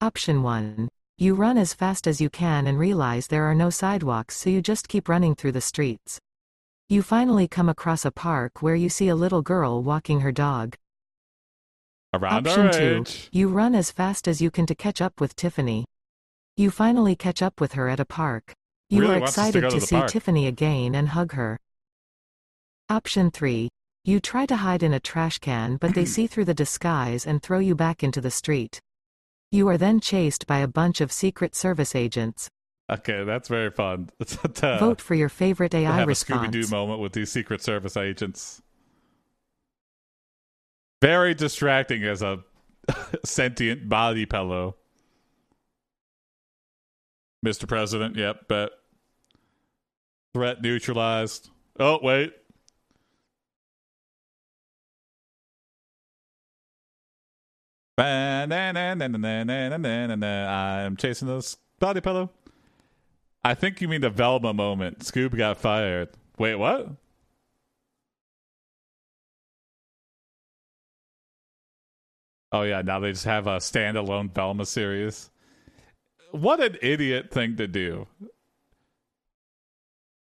Option 0.00 0.42
1. 0.42 0.88
You 1.18 1.34
run 1.34 1.58
as 1.58 1.74
fast 1.74 2.06
as 2.06 2.22
you 2.22 2.30
can 2.30 2.66
and 2.66 2.78
realize 2.78 3.26
there 3.26 3.44
are 3.44 3.54
no 3.54 3.68
sidewalks 3.68 4.38
so 4.38 4.48
you 4.48 4.62
just 4.62 4.88
keep 4.88 5.10
running 5.10 5.34
through 5.34 5.52
the 5.52 5.60
streets. 5.60 6.20
You 6.88 7.02
finally 7.02 7.48
come 7.48 7.68
across 7.68 8.04
a 8.04 8.12
park 8.12 8.62
where 8.62 8.76
you 8.76 8.88
see 8.88 9.08
a 9.08 9.16
little 9.16 9.42
girl 9.42 9.82
walking 9.82 10.20
her 10.20 10.30
dog. 10.30 10.76
Around 12.14 12.46
Option 12.46 12.70
2. 12.70 13.00
age. 13.00 13.28
You 13.32 13.48
run 13.48 13.74
as 13.74 13.90
fast 13.90 14.28
as 14.28 14.40
you 14.40 14.52
can 14.52 14.66
to 14.66 14.74
catch 14.76 15.00
up 15.00 15.20
with 15.20 15.34
Tiffany. 15.34 15.84
You 16.56 16.70
finally 16.70 17.16
catch 17.16 17.42
up 17.42 17.60
with 17.60 17.72
her 17.72 17.88
at 17.88 17.98
a 17.98 18.04
park. 18.04 18.54
You 18.88 19.00
Really 19.00 19.14
are 19.14 19.24
us 19.24 19.34
to 19.34 19.40
excited 19.40 19.60
to, 19.62 19.70
to 19.70 19.80
see 19.80 19.96
park. 19.96 20.10
Tiffany 20.12 20.46
again 20.46 20.94
and 20.94 21.08
hug 21.08 21.32
her. 21.32 21.58
Option 22.88 23.32
3. 23.32 23.68
You 24.04 24.20
try 24.20 24.46
to 24.46 24.54
hide 24.54 24.84
in 24.84 24.94
a 24.94 25.00
trash 25.00 25.38
can 25.38 25.78
but 25.78 25.92
they 25.92 26.04
see 26.04 26.28
through 26.28 26.44
the 26.44 26.54
disguise 26.54 27.26
and 27.26 27.42
throw 27.42 27.58
you 27.58 27.74
back 27.74 28.04
into 28.04 28.20
the 28.20 28.30
street. 28.30 28.80
You 29.50 29.66
are 29.68 29.76
then 29.76 29.98
chased 29.98 30.46
by 30.46 30.58
a 30.58 30.68
bunch 30.68 31.00
of 31.00 31.10
Secret 31.10 31.56
Service 31.56 31.96
agents. 31.96 32.48
Okay, 32.90 33.24
that's 33.24 33.48
very 33.48 33.70
fun. 33.70 34.10
To 34.26 34.66
uh, 34.66 34.78
Vote 34.78 35.00
for 35.00 35.14
your 35.14 35.28
favorite 35.28 35.74
AI 35.74 35.90
have 35.92 36.04
a 36.04 36.06
response. 36.06 36.48
Scooby 36.48 36.50
Doo 36.50 36.68
moment 36.68 37.00
with 37.00 37.12
these 37.12 37.32
Secret 37.32 37.60
Service 37.62 37.96
agents. 37.96 38.62
Very 41.02 41.34
distracting 41.34 42.04
as 42.04 42.22
a 42.22 42.38
sentient 43.24 43.88
body 43.88 44.24
pillow. 44.24 44.76
Mr. 47.44 47.68
President. 47.68 48.16
Yep, 48.16 48.48
bet. 48.48 48.70
Threat 50.34 50.62
neutralized. 50.62 51.50
Oh, 51.78 51.98
wait. 52.02 52.32
I'm 57.98 58.50
chasing 60.96 61.28
this 61.28 61.56
body 61.78 62.00
pillow. 62.00 62.30
I 63.46 63.54
think 63.54 63.80
you 63.80 63.86
mean 63.86 64.00
the 64.00 64.10
Velma 64.10 64.52
moment. 64.52 64.98
Scoob 64.98 65.36
got 65.36 65.56
fired. 65.56 66.08
Wait, 66.36 66.56
what? 66.56 66.88
Oh 72.50 72.62
yeah, 72.62 72.82
now 72.82 72.98
they 72.98 73.12
just 73.12 73.24
have 73.24 73.46
a 73.46 73.58
standalone 73.58 74.32
Velma 74.34 74.66
series. 74.66 75.30
What 76.32 76.60
an 76.60 76.76
idiot 76.82 77.30
thing 77.30 77.56
to 77.56 77.68
do. 77.68 78.08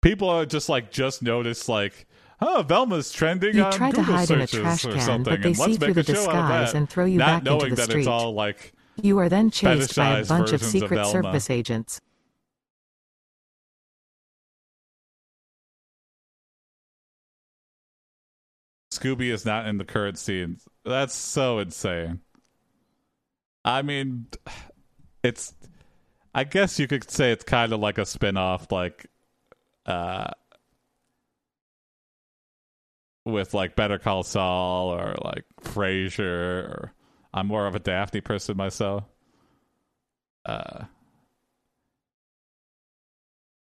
People 0.02 0.28
are 0.28 0.46
just 0.46 0.68
like 0.68 0.92
just 0.92 1.20
noticed 1.20 1.68
like, 1.68 2.06
oh, 2.40 2.62
Velma's 2.66 3.10
trending 3.10 3.56
You 3.56 3.64
on 3.64 3.72
try 3.72 3.90
to 3.90 3.96
Google 3.96 4.14
hide 4.14 4.30
in 4.30 4.40
a 4.40 4.46
searches 4.46 4.60
trash 4.60 4.84
or 4.84 4.92
can, 4.92 5.00
something, 5.00 5.34
but 5.34 5.42
they 5.42 5.48
and 5.48 5.56
see 5.56 5.76
through 5.76 5.94
the 5.94 6.00
a 6.00 6.04
show 6.04 6.12
out 6.12 6.28
of 6.28 6.34
disguise 6.34 6.72
that. 6.72 6.78
and 6.78 6.88
throw 6.88 7.04
you 7.06 7.18
Not 7.18 7.42
back 7.42 7.52
into 7.52 7.70
the 7.70 7.74
that 7.74 7.84
street. 7.90 7.98
it's 8.02 8.08
all 8.08 8.34
like 8.34 8.72
You 9.02 9.18
are 9.18 9.28
then 9.28 9.50
chased 9.50 9.96
by 9.96 10.20
a 10.20 10.24
bunch 10.24 10.52
of 10.52 10.60
versions 10.60 10.62
of 10.62 10.68
Secret 10.82 11.06
Service 11.06 11.50
agents. 11.50 12.00
Scooby 19.00 19.32
is 19.32 19.46
not 19.46 19.66
in 19.66 19.78
the 19.78 19.84
current 19.84 20.18
scenes. 20.18 20.68
That's 20.84 21.14
so 21.14 21.58
insane. 21.58 22.20
I 23.64 23.82
mean, 23.82 24.26
it's. 25.22 25.54
I 26.34 26.44
guess 26.44 26.78
you 26.78 26.86
could 26.86 27.10
say 27.10 27.32
it's 27.32 27.44
kind 27.44 27.72
of 27.72 27.80
like 27.80 27.98
a 27.98 28.06
spin-off, 28.06 28.70
like, 28.70 29.06
uh, 29.84 30.30
with 33.24 33.52
like 33.52 33.74
Better 33.74 33.98
Call 33.98 34.22
Saul 34.22 34.90
or 34.94 35.16
like 35.24 35.44
Frasier. 35.62 36.64
Or 36.68 36.92
I'm 37.34 37.46
more 37.48 37.66
of 37.66 37.74
a 37.74 37.80
Daphne 37.80 38.20
person 38.20 38.56
myself. 38.56 39.04
Uh, 40.44 40.84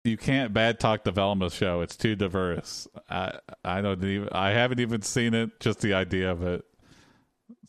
you 0.03 0.17
can't 0.17 0.53
bad 0.53 0.79
talk 0.79 1.03
the 1.03 1.11
Velma 1.11 1.49
show. 1.49 1.81
It's 1.81 1.95
too 1.95 2.15
diverse. 2.15 2.87
I 3.09 3.39
I 3.63 3.81
don't 3.81 4.03
even. 4.03 4.29
I 4.31 4.51
haven't 4.51 4.79
even 4.79 5.01
seen 5.01 5.33
it. 5.33 5.59
Just 5.59 5.79
the 5.79 5.93
idea 5.93 6.29
of 6.31 6.43
it 6.43 6.65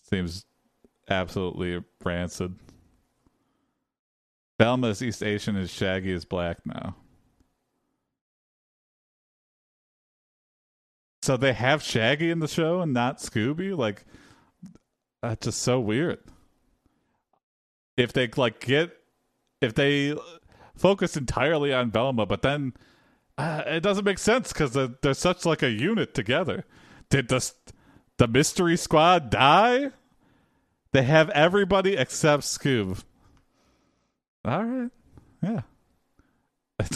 seems 0.02 0.44
absolutely 1.08 1.82
rancid. 2.04 2.54
Velma 4.58 4.88
is 4.88 5.02
East 5.02 5.22
Asian 5.22 5.56
and 5.56 5.68
Shaggy 5.68 6.12
is 6.12 6.24
black 6.24 6.58
now. 6.64 6.96
So 11.22 11.36
they 11.36 11.52
have 11.52 11.82
Shaggy 11.82 12.30
in 12.30 12.40
the 12.40 12.48
show 12.48 12.80
and 12.80 12.92
not 12.92 13.18
Scooby. 13.18 13.76
Like 13.76 14.04
that's 15.22 15.46
just 15.46 15.62
so 15.62 15.80
weird. 15.80 16.18
If 17.96 18.12
they 18.12 18.28
like 18.36 18.60
get, 18.60 18.96
if 19.60 19.74
they 19.74 20.16
focus 20.76 21.16
entirely 21.16 21.72
on 21.72 21.90
Velma, 21.90 22.26
but 22.26 22.42
then 22.42 22.74
uh, 23.36 23.62
it 23.66 23.80
doesn't 23.80 24.04
make 24.04 24.18
sense 24.18 24.52
because 24.52 24.72
they're, 24.72 24.94
they're 25.02 25.14
such 25.14 25.44
like 25.44 25.62
a 25.62 25.70
unit 25.70 26.14
together. 26.14 26.64
Did 27.10 27.28
the 27.28 27.52
the 28.16 28.28
mystery 28.28 28.76
squad 28.76 29.30
die? 29.30 29.90
They 30.92 31.02
have 31.02 31.30
everybody 31.30 31.96
except 31.96 32.44
Scoob. 32.44 33.02
All 34.44 34.64
right, 34.64 34.90
yeah. 35.42 35.62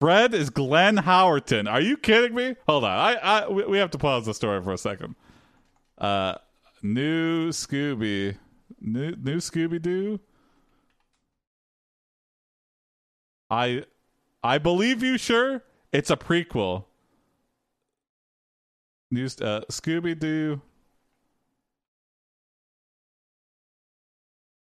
Fred 0.00 0.34
is 0.34 0.50
Glenn 0.50 0.96
Howerton. 0.96 1.70
Are 1.70 1.80
you 1.80 1.96
kidding 1.96 2.34
me? 2.34 2.56
Hold 2.66 2.82
on. 2.82 2.90
I, 2.90 3.14
I 3.14 3.48
we 3.48 3.78
have 3.78 3.92
to 3.92 3.98
pause 3.98 4.26
the 4.26 4.34
story 4.34 4.60
for 4.60 4.72
a 4.72 4.78
second. 4.78 5.14
Uh, 5.96 6.34
new 6.82 7.50
Scooby, 7.50 8.36
new 8.82 9.14
new 9.16 9.36
Scooby 9.36 9.80
Doo. 9.80 10.20
I 13.50 13.84
I 14.42 14.58
believe 14.58 15.02
you. 15.02 15.18
Sure, 15.18 15.62
it's 15.92 16.10
a 16.10 16.16
prequel. 16.16 16.84
New 19.10 19.26
uh, 19.26 19.60
Scooby 19.70 20.18
Doo 20.18 20.60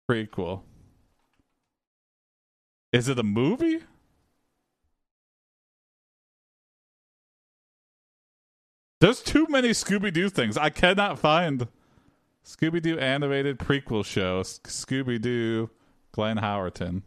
prequel. 0.10 0.62
Is 2.92 3.08
it 3.08 3.18
a 3.18 3.24
movie? 3.24 3.80
There's 9.00 9.22
too 9.22 9.48
many 9.50 9.70
Scooby 9.70 10.14
Doo 10.14 10.30
things. 10.30 10.58
I 10.58 10.70
cannot 10.70 11.18
find 11.18 11.68
Scooby 12.46 12.82
Doo 12.82 12.98
animated 13.00 13.60
prequel 13.60 14.06
show. 14.06 14.42
Scooby 14.44 15.22
Doo, 15.22 15.70
Glenn 16.12 16.38
Howerton. 16.38 17.04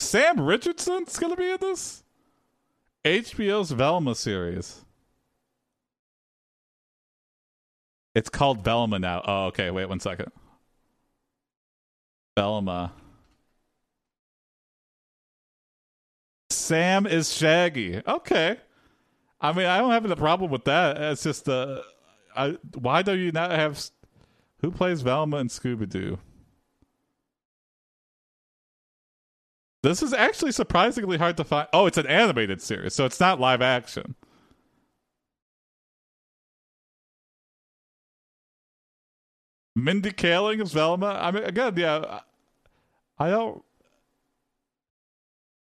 Sam 0.00 0.40
Richardson's 0.40 1.18
gonna 1.18 1.36
be 1.36 1.50
in 1.50 1.58
this? 1.60 2.02
HBO's 3.04 3.72
Velma 3.72 4.14
series. 4.14 4.84
It's 8.14 8.30
called 8.30 8.64
Velma 8.64 8.98
now. 8.98 9.22
Oh, 9.26 9.44
okay. 9.46 9.70
Wait 9.70 9.86
one 9.86 10.00
second. 10.00 10.32
Velma. 12.36 12.92
Sam 16.68 17.06
is 17.06 17.32
Shaggy. 17.32 18.02
Okay. 18.06 18.58
I 19.40 19.52
mean, 19.54 19.64
I 19.64 19.78
don't 19.78 19.90
have 19.90 20.04
a 20.04 20.16
problem 20.16 20.50
with 20.50 20.64
that. 20.64 21.00
It's 21.00 21.22
just 21.22 21.48
uh, 21.48 21.80
I 22.36 22.58
why 22.74 23.00
do 23.00 23.16
you 23.16 23.32
not 23.32 23.52
have 23.52 23.82
who 24.60 24.70
plays 24.70 25.00
Velma 25.00 25.38
and 25.38 25.48
Scooby 25.48 25.88
Doo? 25.88 26.18
This 29.82 30.02
is 30.02 30.12
actually 30.12 30.52
surprisingly 30.52 31.16
hard 31.16 31.38
to 31.38 31.44
find. 31.44 31.68
Oh, 31.72 31.86
it's 31.86 31.96
an 31.96 32.06
animated 32.06 32.60
series, 32.60 32.94
so 32.94 33.06
it's 33.06 33.20
not 33.20 33.40
live 33.40 33.62
action. 33.62 34.14
Mindy 39.74 40.10
Kaling 40.10 40.60
is 40.60 40.72
Velma. 40.72 41.18
I 41.18 41.30
mean, 41.30 41.44
again, 41.44 41.74
yeah, 41.78 42.20
I 43.18 43.30
don't. 43.30 43.62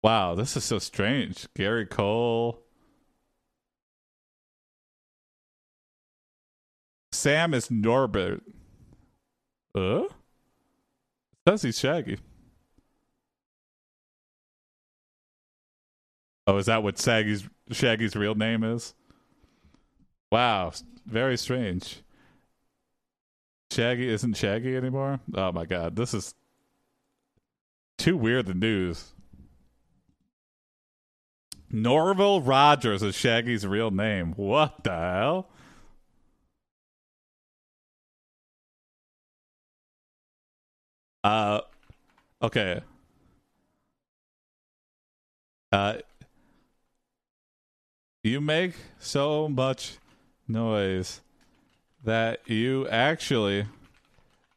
Wow, 0.04 0.34
this 0.34 0.54
is 0.54 0.64
so 0.64 0.78
strange. 0.78 1.48
Gary 1.54 1.86
Cole. 1.86 2.60
Sam 7.10 7.54
is 7.54 7.70
Norbert. 7.70 8.42
Uh? 9.74 10.02
Says 11.48 11.62
he's 11.62 11.78
Shaggy. 11.78 12.18
Oh, 16.46 16.58
is 16.58 16.66
that 16.66 16.82
what 16.82 16.98
Shaggy's 16.98 17.48
Shaggy's 17.70 18.14
real 18.14 18.34
name 18.34 18.62
is? 18.62 18.92
Wow, 20.30 20.72
very 21.06 21.38
strange. 21.38 22.02
Shaggy 23.72 24.10
isn't 24.10 24.36
Shaggy 24.36 24.76
anymore. 24.76 25.20
Oh 25.34 25.50
my 25.50 25.64
god, 25.64 25.96
this 25.96 26.12
is 26.12 26.34
too 27.96 28.18
weird. 28.18 28.44
The 28.44 28.52
news. 28.52 29.13
Norville 31.74 32.40
Rogers 32.40 33.02
is 33.02 33.16
Shaggy's 33.16 33.66
real 33.66 33.90
name. 33.90 34.32
What 34.36 34.84
the 34.84 34.90
hell? 34.90 35.48
Uh, 41.24 41.62
okay. 42.40 42.80
Uh, 45.72 45.96
you 48.22 48.40
make 48.40 48.74
so 49.00 49.48
much 49.48 49.98
noise 50.46 51.22
that 52.04 52.48
you 52.48 52.86
actually 52.86 53.66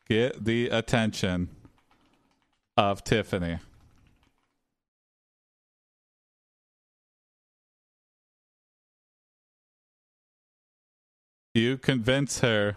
get 0.07 0.45
the 0.45 0.67
attention 0.67 1.49
of 2.77 3.03
Tiffany. 3.03 3.57
You 11.57 11.79
convince 11.79 12.41
her 12.41 12.75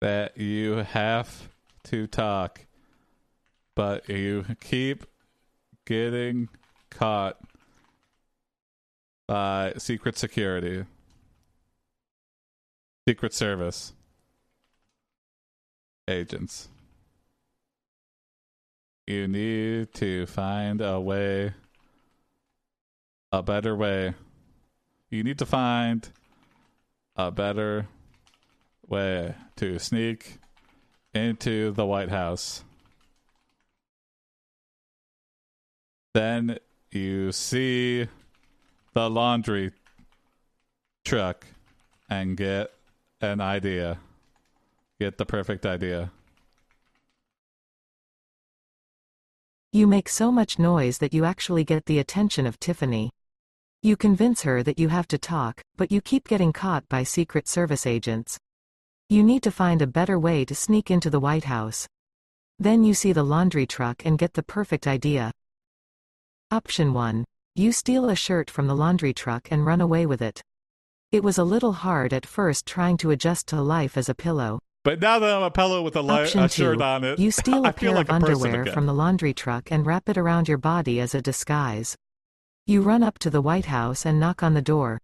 that 0.00 0.38
you 0.38 0.76
have 0.76 1.50
to 1.84 2.06
talk, 2.06 2.64
but 3.76 4.08
you 4.08 4.46
keep 4.58 5.04
getting 5.84 6.48
caught 6.88 7.36
by 9.26 9.74
Secret 9.76 10.16
Security, 10.16 10.86
Secret 13.06 13.34
Service 13.34 13.92
agents. 16.08 16.68
You 19.06 19.28
need 19.28 19.92
to 19.96 20.24
find 20.24 20.80
a 20.80 20.98
way, 20.98 21.52
a 23.32 23.42
better 23.42 23.76
way. 23.76 24.14
You 25.10 25.22
need 25.22 25.38
to 25.40 25.46
find 25.46 26.10
a 27.18 27.32
better 27.32 27.88
way 28.86 29.34
to 29.56 29.78
sneak 29.78 30.38
into 31.12 31.72
the 31.72 31.84
White 31.84 32.10
House. 32.10 32.62
Then 36.14 36.58
you 36.92 37.32
see 37.32 38.06
the 38.94 39.10
laundry 39.10 39.72
truck 41.04 41.44
and 42.08 42.36
get 42.36 42.72
an 43.20 43.40
idea. 43.40 43.98
Get 45.00 45.18
the 45.18 45.26
perfect 45.26 45.66
idea. 45.66 46.12
You 49.72 49.86
make 49.86 50.08
so 50.08 50.32
much 50.32 50.58
noise 50.58 50.98
that 50.98 51.12
you 51.12 51.24
actually 51.24 51.62
get 51.62 51.86
the 51.86 51.98
attention 51.98 52.46
of 52.46 52.58
Tiffany. 52.58 53.10
You 53.82 53.96
convince 53.96 54.42
her 54.42 54.64
that 54.64 54.80
you 54.80 54.88
have 54.88 55.06
to 55.06 55.18
talk, 55.18 55.62
but 55.76 55.92
you 55.92 56.00
keep 56.00 56.26
getting 56.26 56.52
caught 56.52 56.88
by 56.88 57.04
Secret 57.04 57.46
Service 57.46 57.86
agents. 57.86 58.36
You 59.08 59.22
need 59.22 59.44
to 59.44 59.52
find 59.52 59.80
a 59.80 59.86
better 59.86 60.18
way 60.18 60.44
to 60.46 60.54
sneak 60.54 60.90
into 60.90 61.10
the 61.10 61.20
White 61.20 61.44
House. 61.44 61.86
Then 62.58 62.82
you 62.82 62.92
see 62.92 63.12
the 63.12 63.22
laundry 63.22 63.66
truck 63.66 64.04
and 64.04 64.18
get 64.18 64.34
the 64.34 64.42
perfect 64.42 64.88
idea. 64.88 65.30
Option 66.50 66.92
1. 66.92 67.24
You 67.54 67.70
steal 67.70 68.08
a 68.10 68.16
shirt 68.16 68.50
from 68.50 68.66
the 68.66 68.74
laundry 68.74 69.12
truck 69.14 69.46
and 69.52 69.64
run 69.64 69.80
away 69.80 70.06
with 70.06 70.22
it. 70.22 70.42
It 71.12 71.22
was 71.22 71.38
a 71.38 71.44
little 71.44 71.72
hard 71.72 72.12
at 72.12 72.26
first 72.26 72.66
trying 72.66 72.96
to 72.98 73.12
adjust 73.12 73.46
to 73.48 73.62
life 73.62 73.96
as 73.96 74.08
a 74.08 74.14
pillow. 74.14 74.58
But 74.82 75.00
now 75.00 75.20
that 75.20 75.36
I'm 75.36 75.42
a 75.44 75.52
pillow 75.52 75.82
with 75.82 75.94
a, 75.94 76.02
li- 76.02 76.22
Option 76.22 76.40
a 76.40 76.48
shirt 76.48 76.78
2. 76.78 76.82
on 76.82 77.04
it, 77.04 77.18
You 77.20 77.30
steal 77.30 77.64
a 77.64 77.72
pair 77.72 77.92
like 77.92 78.08
of 78.08 78.10
underwear 78.10 78.66
from 78.66 78.86
the 78.86 78.94
laundry 78.94 79.32
truck 79.32 79.70
and 79.70 79.86
wrap 79.86 80.08
it 80.08 80.18
around 80.18 80.48
your 80.48 80.58
body 80.58 80.98
as 81.00 81.14
a 81.14 81.22
disguise. 81.22 81.94
You 82.68 82.82
run 82.82 83.02
up 83.02 83.18
to 83.20 83.30
the 83.30 83.40
White 83.40 83.64
House 83.64 84.04
and 84.04 84.20
knock 84.20 84.42
on 84.42 84.52
the 84.52 84.60
door. 84.60 85.00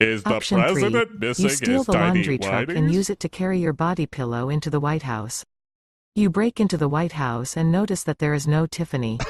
Is 0.00 0.24
the 0.24 0.34
Option 0.34 0.60
3. 0.60 0.90
missing 1.20 1.44
You 1.44 1.48
steal 1.48 1.76
his 1.76 1.86
the 1.86 1.92
laundry 1.92 2.38
truck 2.38 2.68
and 2.70 2.92
use 2.92 3.08
it 3.08 3.20
to 3.20 3.28
carry 3.28 3.60
your 3.60 3.72
body 3.72 4.04
pillow 4.04 4.50
into 4.50 4.68
the 4.68 4.80
White 4.80 5.04
House. 5.04 5.44
You 6.16 6.28
break 6.28 6.58
into 6.58 6.76
the 6.76 6.88
White 6.88 7.12
House 7.12 7.56
and 7.56 7.70
notice 7.70 8.02
that 8.02 8.18
there 8.18 8.34
is 8.34 8.48
no 8.48 8.66
Tiffany. 8.66 9.18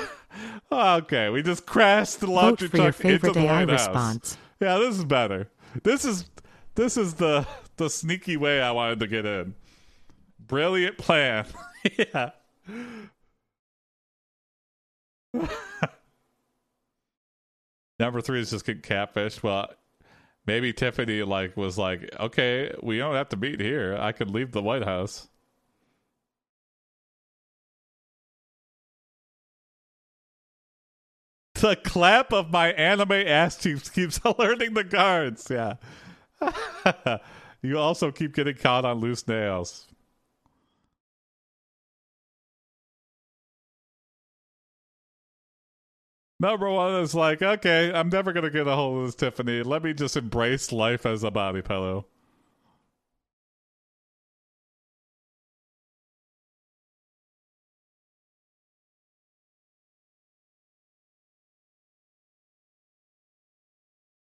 Okay, 0.72 1.28
we 1.30 1.42
just 1.42 1.66
crashed 1.66 2.20
the 2.20 2.26
Vote 2.26 2.32
laundry 2.32 2.68
for 2.68 2.76
your 2.76 2.92
truck 2.92 3.04
into 3.04 3.32
the 3.32 3.40
AI 3.40 3.64
White 3.64 3.70
House. 3.70 3.88
response. 3.88 4.38
Yeah, 4.60 4.78
this 4.78 4.96
is 4.98 5.04
better. 5.04 5.48
This 5.82 6.04
is 6.04 6.26
this 6.76 6.96
is 6.96 7.14
the 7.14 7.44
the 7.76 7.90
sneaky 7.90 8.36
way 8.36 8.62
I 8.62 8.70
wanted 8.70 9.00
to 9.00 9.08
get 9.08 9.26
in. 9.26 9.56
Brilliant 10.38 10.96
plan. 10.96 11.46
yeah. 11.98 12.30
Number 18.00 18.22
three 18.22 18.40
is 18.40 18.48
just 18.48 18.64
get 18.64 18.82
catfish. 18.82 19.42
Well, 19.42 19.68
maybe 20.46 20.72
Tiffany 20.72 21.22
like 21.22 21.54
was 21.54 21.76
like, 21.76 22.08
okay, 22.18 22.74
we 22.82 22.96
don't 22.96 23.14
have 23.14 23.28
to 23.28 23.36
meet 23.36 23.60
here. 23.60 23.94
I 24.00 24.12
could 24.12 24.30
leave 24.30 24.52
the 24.52 24.62
White 24.62 24.84
House. 24.84 25.28
The 31.56 31.76
clap 31.76 32.32
of 32.32 32.50
my 32.50 32.72
anime 32.72 33.12
ass 33.12 33.58
cheeks 33.58 33.90
keeps 33.90 34.18
alerting 34.24 34.72
the 34.72 34.84
guards. 34.84 35.48
Yeah. 35.50 35.74
you 37.60 37.78
also 37.78 38.10
keep 38.10 38.34
getting 38.34 38.56
caught 38.56 38.86
on 38.86 39.00
loose 39.00 39.28
nails. 39.28 39.89
Number 46.40 46.70
one 46.70 46.94
is 47.02 47.14
like, 47.14 47.42
okay, 47.42 47.92
I'm 47.92 48.08
never 48.08 48.32
gonna 48.32 48.48
get 48.48 48.66
a 48.66 48.74
hold 48.74 49.00
of 49.00 49.04
this 49.04 49.14
Tiffany. 49.14 49.62
Let 49.62 49.84
me 49.84 49.92
just 49.92 50.16
embrace 50.16 50.72
life 50.72 51.04
as 51.04 51.22
a 51.22 51.30
body 51.30 51.60
pillow. 51.60 52.06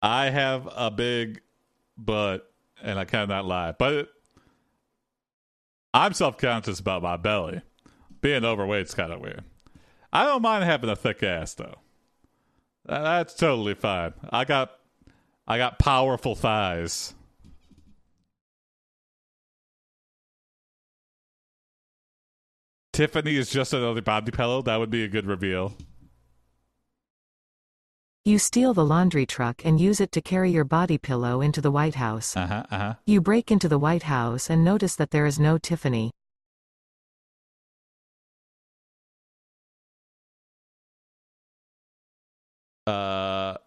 I 0.01 0.29
have 0.29 0.67
a 0.75 0.91
big 0.91 1.39
butt, 1.97 2.51
and 2.81 2.99
I 2.99 3.05
cannot 3.05 3.45
lie. 3.45 3.71
But 3.71 4.09
I'm 5.93 6.13
self 6.13 6.37
conscious 6.37 6.81
about 6.81 7.01
my 7.01 7.15
belly. 7.15 7.61
Being 8.19 8.43
overweight's 8.43 8.93
kind 8.93 9.13
of 9.13 9.21
weird. 9.21 9.45
I 10.11 10.25
don't 10.25 10.41
mind 10.41 10.65
having 10.65 10.89
a 10.89 10.97
thick 10.97 11.23
ass 11.23 11.53
though. 11.53 11.82
Tha- 12.85 12.99
That's 13.01 13.33
totally 13.33 13.75
fine. 13.75 14.13
I 14.29 14.45
got, 14.45 14.71
I 15.47 15.57
got 15.57 15.79
powerful 15.79 16.35
thighs. 16.35 17.13
Tiffany 22.91 23.35
is 23.35 23.49
just 23.49 23.73
another 23.73 24.01
body 24.01 24.31
pillow. 24.31 24.61
That 24.61 24.77
would 24.77 24.91
be 24.91 25.03
a 25.03 25.07
good 25.07 25.25
reveal. 25.25 25.73
You 28.25 28.37
steal 28.39 28.73
the 28.73 28.85
laundry 28.85 29.25
truck 29.25 29.65
and 29.65 29.81
use 29.81 29.99
it 29.99 30.11
to 30.13 30.21
carry 30.21 30.51
your 30.51 30.63
body 30.63 30.97
pillow 30.97 31.41
into 31.41 31.59
the 31.59 31.71
White 31.71 31.95
House. 31.95 32.37
Uh 32.37 32.47
huh. 32.47 32.63
Uh 32.71 32.77
huh. 32.77 32.93
You 33.05 33.19
break 33.19 33.51
into 33.51 33.67
the 33.67 33.79
White 33.79 34.03
House 34.03 34.49
and 34.49 34.63
notice 34.63 34.95
that 34.95 35.11
there 35.11 35.25
is 35.25 35.39
no 35.39 35.57
Tiffany. 35.57 36.11
Uh. 42.87 43.57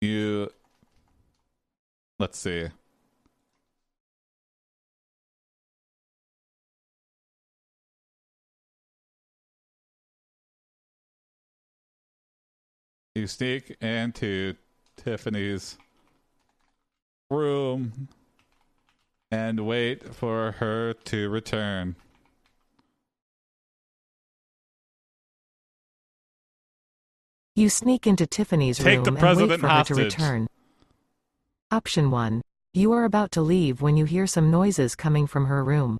You. 0.00 0.48
Let's 2.18 2.38
see. 2.38 2.68
You 13.14 13.26
sneak 13.26 13.70
into 13.80 14.54
Tiffany's 14.96 15.78
room 17.30 18.08
and 19.36 19.66
wait 19.66 20.14
for 20.14 20.52
her 20.52 20.94
to 21.04 21.28
return. 21.28 21.94
You 27.54 27.68
sneak 27.68 28.06
into 28.06 28.26
Tiffany's 28.26 28.78
Take 28.78 28.96
room 28.96 29.04
the 29.04 29.08
and 29.10 29.16
wait 29.16 29.20
president 29.20 29.60
for 29.60 29.68
her 29.68 29.84
to 29.84 29.94
return. 29.94 30.46
Option 31.70 32.10
1. 32.10 32.42
You 32.72 32.92
are 32.92 33.04
about 33.04 33.30
to 33.32 33.40
leave 33.42 33.82
when 33.82 33.96
you 33.96 34.04
hear 34.06 34.26
some 34.26 34.50
noises 34.50 34.94
coming 34.94 35.26
from 35.26 35.46
her 35.46 35.62
room. 35.62 35.98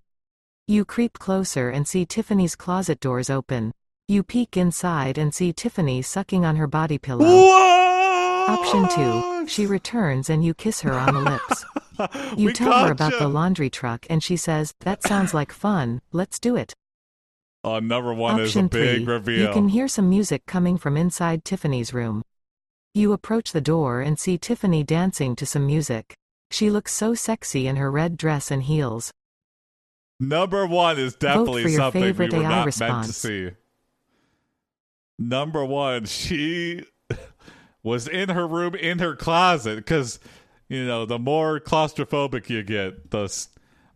You 0.66 0.84
creep 0.84 1.18
closer 1.18 1.68
and 1.70 1.86
see 1.86 2.06
Tiffany's 2.06 2.56
closet 2.56 3.00
doors 3.00 3.30
open. 3.30 3.72
You 4.08 4.22
peek 4.22 4.56
inside 4.56 5.18
and 5.18 5.34
see 5.34 5.52
Tiffany 5.52 6.00
sucking 6.02 6.44
on 6.44 6.56
her 6.56 6.66
body 6.66 6.98
pillow. 6.98 7.24
What? 7.24 8.50
Option 8.50 8.88
2. 8.88 9.48
She 9.48 9.66
returns 9.66 10.30
and 10.30 10.44
you 10.44 10.54
kiss 10.54 10.80
her 10.80 10.92
on 10.92 11.14
the 11.14 11.20
lips. 11.20 11.64
You 12.36 12.46
We 12.46 12.52
tell 12.52 12.86
her 12.86 12.92
about 12.92 13.18
the 13.18 13.28
laundry 13.28 13.70
truck 13.70 14.06
and 14.10 14.22
she 14.22 14.36
says, 14.36 14.74
That 14.80 15.02
sounds 15.02 15.32
like 15.34 15.52
fun, 15.52 16.02
let's 16.12 16.38
do 16.38 16.56
it. 16.56 16.74
Oh, 17.64 17.80
number 17.80 18.14
one 18.14 18.38
is 18.38 18.54
a 18.54 18.60
Option 18.60 18.68
big 18.68 19.04
3. 19.04 19.14
reveal. 19.14 19.46
You 19.48 19.52
can 19.52 19.68
hear 19.68 19.88
some 19.88 20.08
music 20.08 20.46
coming 20.46 20.78
from 20.78 20.96
inside 20.96 21.44
Tiffany's 21.44 21.92
room. 21.92 22.22
You 22.94 23.12
approach 23.12 23.52
the 23.52 23.60
door 23.60 24.00
and 24.00 24.18
see 24.18 24.38
Tiffany 24.38 24.84
dancing 24.84 25.34
to 25.36 25.44
some 25.44 25.66
music. 25.66 26.14
She 26.50 26.70
looks 26.70 26.92
so 26.94 27.14
sexy 27.14 27.66
in 27.66 27.76
her 27.76 27.90
red 27.90 28.16
dress 28.16 28.50
and 28.50 28.62
heels. 28.62 29.10
Number 30.18 30.66
one 30.66 30.98
is 30.98 31.14
definitely 31.14 31.72
something 31.72 32.00
we 32.00 32.08
favorite 32.08 32.32
were 32.32 32.42
AI 32.42 32.64
not 32.64 32.80
meant 32.80 33.06
to 33.06 33.12
see. 33.12 33.50
Number 35.18 35.64
one, 35.64 36.04
she 36.04 36.84
was 37.82 38.08
in 38.08 38.28
her 38.30 38.46
room 38.46 38.74
in 38.74 38.98
her 38.98 39.16
closet 39.16 39.76
because 39.76 40.18
you 40.68 40.84
know 40.86 41.06
the 41.06 41.18
more 41.18 41.60
claustrophobic 41.60 42.48
you 42.48 42.62
get, 42.62 43.10
the 43.10 43.46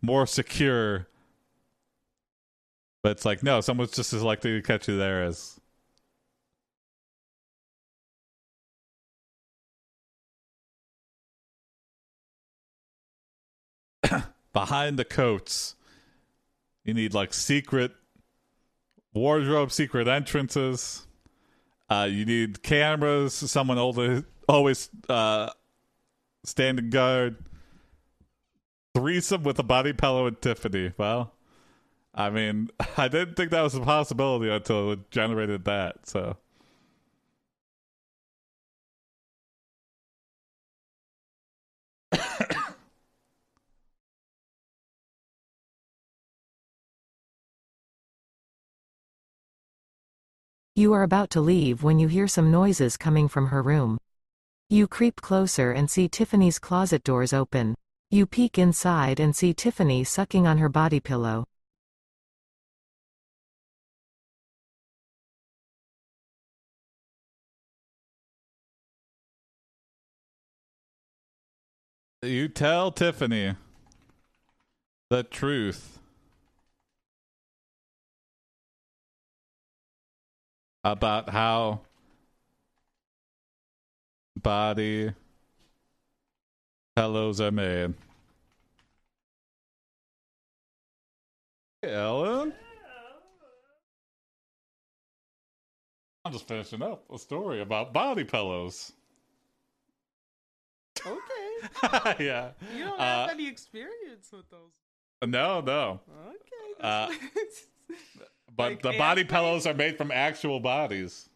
more 0.01 0.25
secure. 0.27 1.07
But 3.03 3.11
it's 3.13 3.25
like 3.25 3.43
no, 3.43 3.61
someone's 3.61 3.91
just 3.91 4.13
as 4.13 4.23
likely 4.23 4.51
to 4.53 4.61
catch 4.61 4.87
you 4.87 4.97
there 4.97 5.23
as. 5.23 5.59
Behind 14.53 14.97
the 14.99 15.05
coats, 15.05 15.75
You 16.83 16.93
need 16.93 17.13
like 17.13 17.33
secret 17.33 17.91
wardrobe, 19.13 19.71
secret 19.71 20.07
entrances. 20.07 21.05
Uh, 21.89 22.07
you 22.09 22.25
need 22.25 22.63
cameras, 22.63 23.33
someone 23.33 23.77
older, 23.77 24.23
always 24.47 24.89
uh, 25.09 25.49
standing 26.43 26.89
guard. 26.89 27.37
Threesome 28.95 29.43
with 29.43 29.57
a 29.59 29.63
body 29.63 29.93
pillow 29.93 30.27
and 30.27 30.41
Tiffany. 30.41 30.93
Well, 30.97 31.33
I 32.13 32.29
mean, 32.29 32.69
I 32.97 33.07
didn't 33.07 33.35
think 33.35 33.51
that 33.51 33.61
was 33.61 33.75
a 33.75 33.81
possibility 33.81 34.49
until 34.51 34.91
it 34.91 35.11
generated 35.11 35.65
that. 35.65 36.07
So. 36.07 36.37
You 50.73 50.93
are 50.93 51.03
about 51.03 51.29
to 51.31 51.41
leave 51.41 51.83
when 51.83 51.99
you 51.99 52.07
hear 52.07 52.27
some 52.27 52.49
noises 52.49 52.95
coming 52.95 53.27
from 53.27 53.47
her 53.47 53.61
room. 53.61 53.97
You 54.71 54.87
creep 54.87 55.19
closer 55.19 55.73
and 55.73 55.91
see 55.91 56.07
Tiffany's 56.07 56.57
closet 56.57 57.03
doors 57.03 57.33
open. 57.33 57.75
You 58.09 58.25
peek 58.25 58.57
inside 58.57 59.19
and 59.19 59.35
see 59.35 59.53
Tiffany 59.53 60.05
sucking 60.05 60.47
on 60.47 60.59
her 60.59 60.69
body 60.69 61.01
pillow. 61.01 61.43
You 72.21 72.47
tell 72.47 72.93
Tiffany 72.93 73.55
the 75.09 75.23
truth 75.23 75.99
about 80.85 81.31
how 81.31 81.81
body 84.35 85.13
pillows 86.95 87.41
are 87.41 87.51
made. 87.51 87.93
Hey, 91.81 91.93
Ellen? 91.93 92.53
I'm 96.23 96.31
just 96.31 96.47
finishing 96.47 96.83
up 96.83 97.03
a 97.11 97.17
story 97.17 97.61
about 97.61 97.93
body 97.93 98.23
pillows. 98.23 98.91
Okay. 101.03 101.17
yeah. 102.25 102.51
You 102.75 102.85
don't 102.85 102.99
Uh, 102.99 103.27
have 103.27 103.29
any 103.31 103.47
experience 103.47 104.29
with 104.31 104.47
those. 104.51 104.69
No, 105.27 105.61
no. 105.61 105.99
Okay. 106.27 106.79
Uh, 106.79 107.11
But 108.55 108.71
Like 108.73 108.81
the 108.81 108.93
body 108.97 109.23
pillows 109.23 109.65
are 109.65 109.73
made 109.73 109.97
from 109.97 110.11
actual 110.11 110.59
bodies. 110.59 111.29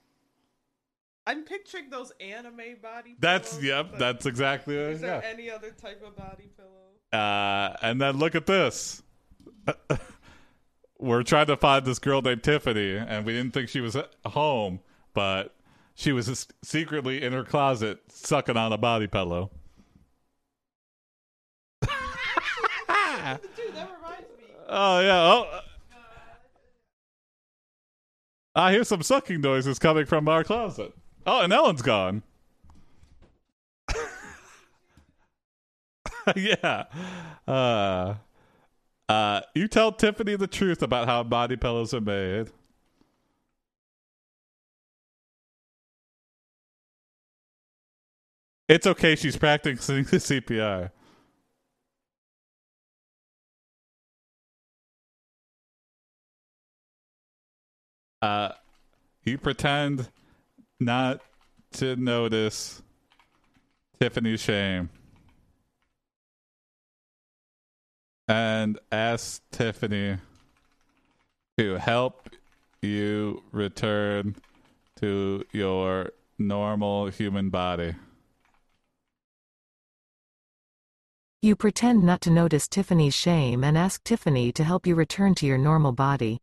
I'm 1.27 1.43
picturing 1.43 1.89
those 1.89 2.11
anime 2.19 2.77
body 2.81 3.15
That's 3.19 3.61
yep. 3.61 3.97
That's 3.97 4.25
exactly. 4.25 4.75
Is 4.75 5.01
there 5.01 5.21
Yeah. 5.23 5.29
any 5.29 5.49
other 5.49 5.71
type 5.71 6.03
of 6.05 6.15
body 6.15 6.49
pillow? 6.55 6.69
Uh, 7.11 7.75
and 7.81 7.99
then 7.99 8.17
look 8.17 8.35
at 8.35 8.45
this. 8.45 9.01
We're 10.99 11.23
trying 11.23 11.47
to 11.47 11.57
find 11.57 11.85
this 11.85 11.99
girl 11.99 12.21
named 12.21 12.43
Tiffany, 12.43 12.95
and 12.97 13.25
we 13.25 13.33
didn't 13.33 13.53
think 13.53 13.69
she 13.69 13.81
was 13.81 13.95
at 13.95 14.11
home, 14.25 14.79
but 15.13 15.55
she 15.93 16.11
was 16.11 16.47
secretly 16.63 17.21
in 17.23 17.33
her 17.33 17.43
closet 17.43 17.99
sucking 18.09 18.55
on 18.57 18.71
a 18.71 18.77
body 18.77 19.07
pillow. 19.07 19.51
Dude, 21.81 21.89
that 23.73 23.89
reminds 23.97 24.29
me. 24.37 24.45
Oh 24.69 24.99
yeah. 24.99 25.21
Oh. 25.23 25.59
I 28.57 28.71
hear 28.71 28.83
some 28.85 29.01
sucking 29.03 29.41
noises 29.41 29.79
coming 29.79 30.05
from 30.05 30.29
our 30.29 30.43
closet. 30.43 30.93
Oh, 31.25 31.41
and 31.41 31.51
Ellen's 31.53 31.81
gone. 31.81 32.23
yeah. 36.35 36.85
Uh 37.47 38.15
uh 39.09 39.41
you 39.53 39.67
tell 39.67 39.91
Tiffany 39.91 40.35
the 40.35 40.47
truth 40.47 40.81
about 40.81 41.07
how 41.07 41.23
body 41.23 41.55
pillows 41.57 41.93
are 41.93 42.01
made. 42.01 42.49
It's 48.67 48.87
okay, 48.87 49.15
she's 49.15 49.37
practicing 49.37 50.03
the 50.05 50.17
CPR. 50.17 50.91
uh, 58.25 58.53
you 59.23 59.37
pretend 59.37 60.09
not 60.85 61.21
to 61.73 61.95
notice 61.95 62.81
Tiffany's 63.99 64.39
shame 64.39 64.89
and 68.27 68.79
ask 68.91 69.41
Tiffany 69.51 70.17
to 71.57 71.75
help 71.75 72.29
you 72.81 73.43
return 73.51 74.35
to 74.99 75.43
your 75.51 76.11
normal 76.37 77.07
human 77.07 77.49
body. 77.49 77.95
You 81.41 81.55
pretend 81.55 82.03
not 82.03 82.21
to 82.21 82.29
notice 82.29 82.67
Tiffany's 82.67 83.13
shame 83.13 83.63
and 83.63 83.77
ask 83.77 84.03
Tiffany 84.03 84.51
to 84.53 84.63
help 84.63 84.87
you 84.87 84.95
return 84.95 85.35
to 85.35 85.45
your 85.45 85.57
normal 85.57 85.91
body. 85.91 86.39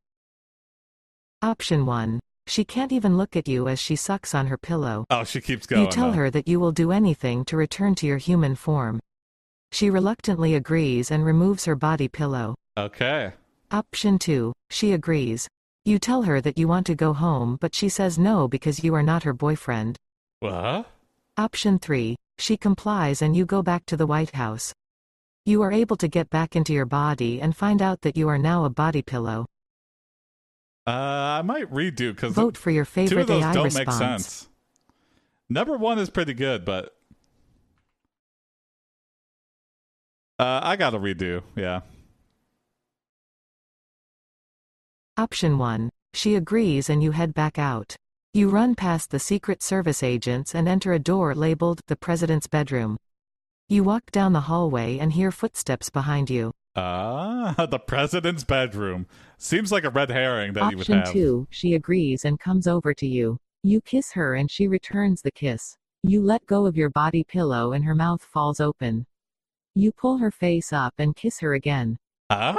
Option 1.42 1.87
1. 1.87 2.20
She 2.46 2.64
can't 2.64 2.92
even 2.92 3.16
look 3.16 3.37
at 3.37 3.48
you 3.48 3.68
as 3.68 3.81
she 3.81 3.96
sucks 3.96 4.35
on 4.35 4.46
her 4.48 4.59
pillow. 4.59 5.07
Oh, 5.11 5.24
she 5.24 5.40
keeps 5.40 5.66
going. 5.66 5.83
You 5.83 5.88
tell 5.90 6.11
though. 6.11 6.18
her 6.18 6.31
that 6.31 6.48
you 6.48 6.59
will 6.59 6.72
do 6.72 6.92
anything 6.92 7.44
to 7.46 7.57
return 7.57 7.94
to 7.96 8.07
your 8.07 8.18
human 8.18 8.55
form. 8.55 9.00
She 9.70 9.90
reluctantly 9.90 10.55
agrees 10.55 11.11
and 11.11 11.24
removes 11.24 11.64
her 11.64 11.76
body 11.76 12.09
pillow. 12.09 12.55
Okay. 12.76 13.33
Option 13.70 14.18
2. 14.18 14.52
She 14.70 14.92
agrees. 14.92 15.48
You 15.85 15.98
tell 15.98 16.22
her 16.22 16.40
that 16.40 16.59
you 16.59 16.68
want 16.68 16.87
to 16.87 16.94
go 16.94 17.12
home 17.12 17.59
but 17.61 17.74
she 17.74 17.88
says 17.88 18.18
no 18.18 18.48
because 18.48 18.85
you 18.85 18.94
are 18.94 19.02
not 19.02 19.22
her 19.22 19.33
boyfriend. 19.33 19.96
What? 20.40 20.87
Option 21.38 21.78
3. 21.78 22.16
She 22.38 22.57
complies 22.57 23.22
and 23.22 23.35
you 23.35 23.46
go 23.46 23.62
back 23.62 23.87
to 23.87 23.96
the 23.96 24.07
White 24.07 24.33
House. 24.33 24.72
You 25.46 25.62
are 25.62 25.72
able 25.72 25.96
to 25.96 26.09
get 26.09 26.28
back 26.31 26.55
into 26.55 26.72
your 26.72 26.87
body 26.87 27.40
and 27.40 27.57
find 27.57 27.81
out 27.81 28.00
that 28.02 28.16
you 28.16 28.28
are 28.28 28.38
now 28.38 28.64
a 28.64 28.70
body 28.70 29.02
pillow. 29.02 29.46
Uh, 30.87 30.90
I 30.90 31.42
might 31.42 31.71
redo 31.71 32.14
because 32.14 32.35
Vote 32.35 32.57
for 32.57 32.71
your 32.71 32.85
two 32.85 32.90
favorite 32.90 33.21
of 33.23 33.27
those 33.29 33.42
AI 33.45 33.53
don't 33.53 33.64
response. 33.64 33.87
make 33.87 33.97
sense. 33.97 34.49
Number 35.49 35.77
one 35.77 35.99
is 35.99 36.11
pretty 36.11 36.35
good, 36.35 36.64
but 36.64 36.97
uh, 40.38 40.61
I 40.62 40.77
got 40.77 40.90
to 40.90 40.99
redo. 40.99 41.42
Yeah. 41.57 41.83
Option 45.16 45.59
1. 45.59 45.90
She 46.14 46.35
agrees 46.35 46.88
and 46.90 47.03
you 47.03 47.12
head 47.12 47.35
back 47.35 47.59
out. 47.59 47.97
You 48.35 48.49
run 48.49 48.75
past 48.75 49.11
the 49.11 49.18
Secret 49.18 49.62
Service 49.62 50.03
agents 50.03 50.55
and 50.55 50.66
enter 50.66 50.92
a 50.95 50.99
door 50.99 51.35
labeled 51.35 51.81
the 51.87 51.97
President's 51.97 52.47
Bedroom. 52.47 52.97
You 53.68 53.85
walk 53.85 54.11
down 54.11 54.33
the 54.33 54.40
hallway 54.40 54.99
and 54.99 55.12
hear 55.12 55.31
footsteps 55.31 55.90
behind 55.90 56.31
you. 56.31 56.53
Ah, 56.75 57.66
the 57.71 57.79
president's 57.79 58.45
bedroom 58.45 59.07
seems 59.42 59.72
like 59.72 59.85
a 59.85 59.90
red 59.90 60.11
herring 60.11 60.52
that 60.52 60.70
you 60.70 60.76
would 60.76 60.83
Option 60.83 60.98
have. 60.98 61.12
2. 61.12 61.48
She 61.50 61.74
agrees 61.74 62.24
and 62.24 62.38
comes 62.38 62.66
over 62.66 62.94
to 62.94 63.07
you. 63.07 63.38
You 63.62 63.81
kiss 63.81 64.12
her 64.12 64.37
and 64.37 64.50
she 64.50 64.68
returns 64.68 65.22
the 65.22 65.31
kiss. 65.31 65.76
You 66.05 66.22
let 66.22 66.44
go 66.46 66.66
of 66.66 66.76
your 66.76 66.90
body 66.90 67.24
pillow 67.24 67.72
and 67.72 67.85
her 67.85 67.94
mouth 67.94 68.22
falls 68.22 68.61
open. 68.61 69.07
You 69.74 69.92
pull 69.92 70.18
her 70.18 70.31
face 70.31 70.72
up 70.72 70.94
and 70.98 71.16
kiss 71.16 71.40
her 71.40 71.55
again. 71.55 71.98
Huh? 72.31 72.57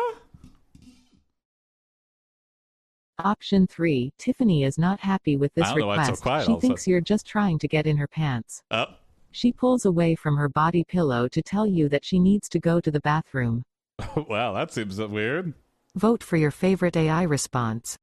Option 3.19 3.67
3. 3.67 4.12
Tiffany 4.17 4.63
is 4.63 4.78
not 4.78 5.00
happy 5.00 5.38
with 5.38 5.54
this 5.54 5.65
I 5.65 5.69
don't 5.69 5.80
know 5.80 5.88
why 5.88 5.96
it's 5.98 6.06
so 6.08 6.12
request. 6.12 6.24
quiet 6.24 6.46
she 6.48 6.60
thinks 6.60 6.88
you're 6.88 7.02
just 7.02 7.26
trying 7.26 7.60
to 7.60 7.67
get 7.67 7.86
in 7.86 7.96
her 7.98 8.08
pants. 8.08 8.63
Oh, 8.72 8.88
She 9.32 9.52
pulls 9.52 9.86
away 9.86 10.15
from 10.15 10.36
her 10.36 10.50
body 10.50 10.84
pillow 10.84 11.28
to 11.30 11.41
tell 11.41 11.65
you 11.65 11.88
that 11.89 12.04
she 12.04 12.19
needs 12.19 12.50
to 12.50 12.60
go 12.60 12.80
to 12.80 12.91
the 12.91 13.00
bathroom. 13.02 13.63
wow, 14.28 14.54
that 14.54 14.72
seems 14.72 15.00
weird. 15.00 15.54
Vote 15.95 16.23
for 16.23 16.38
your 16.38 16.51
favorite 16.51 16.97
AI 16.97 17.23
response. 17.23 17.97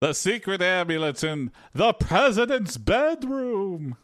The 0.00 0.12
secret 0.12 0.62
ambulance 0.62 1.24
in 1.24 1.50
the 1.74 1.92
president's 1.94 2.76
bedroom. 2.76 3.96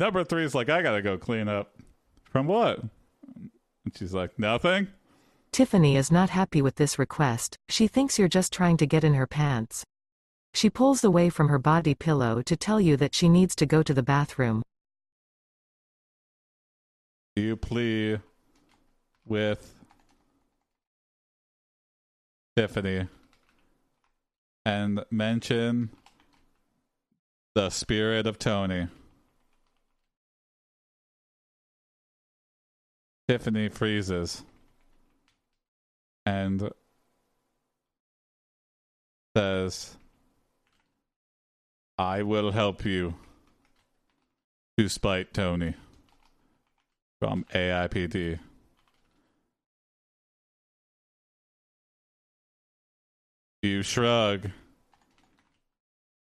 Number 0.00 0.24
three 0.24 0.44
is 0.44 0.54
like, 0.54 0.70
I 0.70 0.80
gotta 0.80 1.02
go 1.02 1.18
clean 1.18 1.46
up. 1.46 1.76
From 2.30 2.46
what? 2.46 2.80
And 3.34 3.94
she's 3.94 4.14
like, 4.14 4.38
nothing. 4.38 4.88
Tiffany 5.52 5.94
is 5.94 6.10
not 6.10 6.30
happy 6.30 6.62
with 6.62 6.76
this 6.76 6.98
request, 6.98 7.58
she 7.68 7.86
thinks 7.86 8.18
you're 8.18 8.26
just 8.26 8.50
trying 8.50 8.78
to 8.78 8.86
get 8.86 9.04
in 9.04 9.12
her 9.12 9.26
pants. 9.26 9.84
She 10.54 10.70
pulls 10.70 11.04
away 11.04 11.28
from 11.28 11.50
her 11.50 11.58
body 11.58 11.94
pillow 11.94 12.40
to 12.40 12.56
tell 12.56 12.80
you 12.80 12.96
that 12.96 13.14
she 13.14 13.28
needs 13.28 13.54
to 13.56 13.66
go 13.66 13.82
to 13.82 13.92
the 13.92 14.02
bathroom. 14.02 14.62
You 17.36 17.56
plea 17.56 18.20
with 19.26 19.74
Tiffany 22.56 23.06
and 24.64 25.04
mention 25.10 25.90
the 27.54 27.68
spirit 27.68 28.26
of 28.26 28.38
Tony. 28.38 28.88
Tiffany 33.30 33.68
freezes 33.68 34.42
and 36.26 36.68
says, 39.36 39.96
I 41.96 42.22
will 42.22 42.50
help 42.50 42.84
you 42.84 43.14
to 44.76 44.88
spite 44.88 45.32
Tony 45.32 45.74
from 47.20 47.44
AIPD. 47.54 48.40
You 53.62 53.82
shrug, 53.84 54.50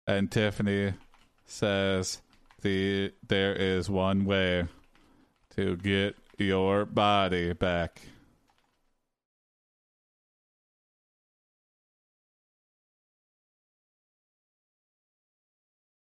and 0.08 0.32
Tiffany 0.32 0.94
says, 1.44 2.20
"The 2.62 3.12
there 3.24 3.54
is 3.54 3.88
one 3.88 4.24
way 4.24 4.66
to 5.54 5.76
get 5.76 6.16
your 6.38 6.84
body 6.84 7.52
back." 7.52 8.02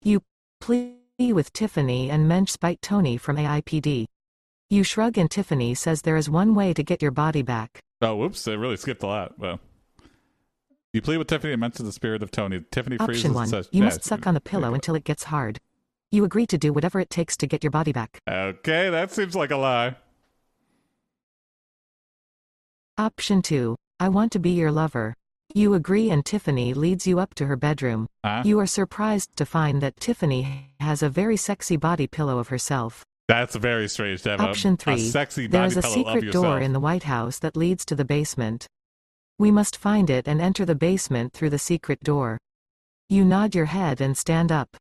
You 0.03 0.23
plea 0.61 0.99
with 1.19 1.53
Tiffany 1.53 2.11
and 2.11 2.27
mensch 2.27 2.51
spite 2.51 2.83
Tony 2.83 3.17
from 3.17 3.37
AIPD. 3.37 4.07
You 4.69 4.83
shrug 4.83 5.19
and 5.19 5.31
Tiffany 5.31 5.75
says 5.75 6.03
there 6.03 6.17
is 6.17 6.29
one 6.29 6.55
way 6.55 6.73
to 6.73 6.83
get 6.83 7.03
your 7.03 7.11
body 7.11 7.43
back. 7.43 7.81
Oh, 8.01 8.17
whoops! 8.17 8.49
I 8.49 8.55
really 8.55 8.77
skipped 8.77 9.03
a 9.03 9.07
lot. 9.07 9.39
Well, 9.39 9.61
you 10.93 11.03
plead 11.03 11.19
with 11.19 11.29
Tiffany 11.29 11.53
and 11.53 11.61
mention 11.61 11.87
the 11.87 11.93
spirit 11.93 12.23
of 12.23 12.31
Tony. 12.31 12.65
Tiffany 12.71 12.97
freezes 12.99 13.27
Option 13.27 13.31
and 13.31 13.35
1. 13.37 13.47
says, 13.49 13.69
You 13.71 13.81
"Yeah, 13.81 13.85
must 13.85 14.03
suck 14.03 14.27
on 14.27 14.35
the 14.35 14.41
pillow 14.41 14.75
until 14.75 14.95
it 14.95 15.05
gets 15.05 15.25
hard. 15.25 15.61
You 16.11 16.25
agree 16.25 16.47
to 16.47 16.59
do 16.59 16.73
whatever 16.73 17.01
it 17.01 17.11
takes 17.11 17.37
to 17.39 17.47
get 17.47 17.63
your 17.63 17.71
body 17.71 17.93
back. 17.93 18.19
Okay, 18.29 18.91
that 18.91 19.13
seems 19.13 19.35
like 19.37 19.51
a 19.51 19.57
lie. 19.57 19.97
Option 22.99 23.41
2. 23.41 23.75
I 24.01 24.11
want 24.11 24.33
to 24.33 24.39
be 24.39 24.51
your 24.51 24.71
lover. 24.71 25.15
You 25.55 25.73
agree 25.73 26.11
and 26.11 26.23
Tiffany 26.23 26.75
leads 26.75 27.07
you 27.07 27.19
up 27.19 27.33
to 27.35 27.47
her 27.47 27.57
bedroom. 27.57 28.07
Huh? 28.23 28.43
You 28.45 28.59
are 28.61 28.67
surprised 28.67 29.35
to 29.37 29.47
find 29.47 29.81
that 29.81 29.99
Tiffany 29.99 30.75
has 30.79 31.03
a 31.03 31.09
very 31.09 31.39
sexy 31.39 31.79
body 31.79 32.07
pillow 32.07 32.39
of 32.39 32.49
herself. 32.49 33.03
That's 33.29 33.57
very 33.57 33.89
strange 33.89 34.23
to 34.25 34.31
have 34.33 34.41
a- 34.41 34.43
Option 34.43 34.75
a, 34.75 34.77
3. 34.77 34.99
sexy 34.99 35.47
There 35.47 35.65
is 35.65 35.79
a 35.79 35.83
secret 35.83 36.33
door 36.33 36.61
in 36.61 36.75
the 36.75 36.81
White 36.81 37.05
House 37.05 37.39
that 37.39 37.57
leads 37.57 37.87
to 37.87 37.95
the 37.95 38.05
basement. 38.05 38.67
We 39.39 39.51
must 39.51 39.79
find 39.79 40.11
it 40.11 40.29
and 40.29 40.39
enter 40.39 40.67
the 40.67 40.75
basement 40.75 41.33
through 41.33 41.51
the 41.51 41.59
secret 41.59 42.01
door. 42.01 42.37
You 43.09 43.25
nod 43.25 43.55
your 43.55 43.67
head 43.67 44.03
and 44.03 44.19
stand 44.19 44.53
up. 44.53 44.77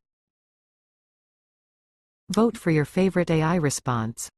Vote 2.30 2.58
for 2.58 2.70
your 2.70 2.84
favorite 2.84 3.30
AI 3.30 3.54
response. 3.54 4.28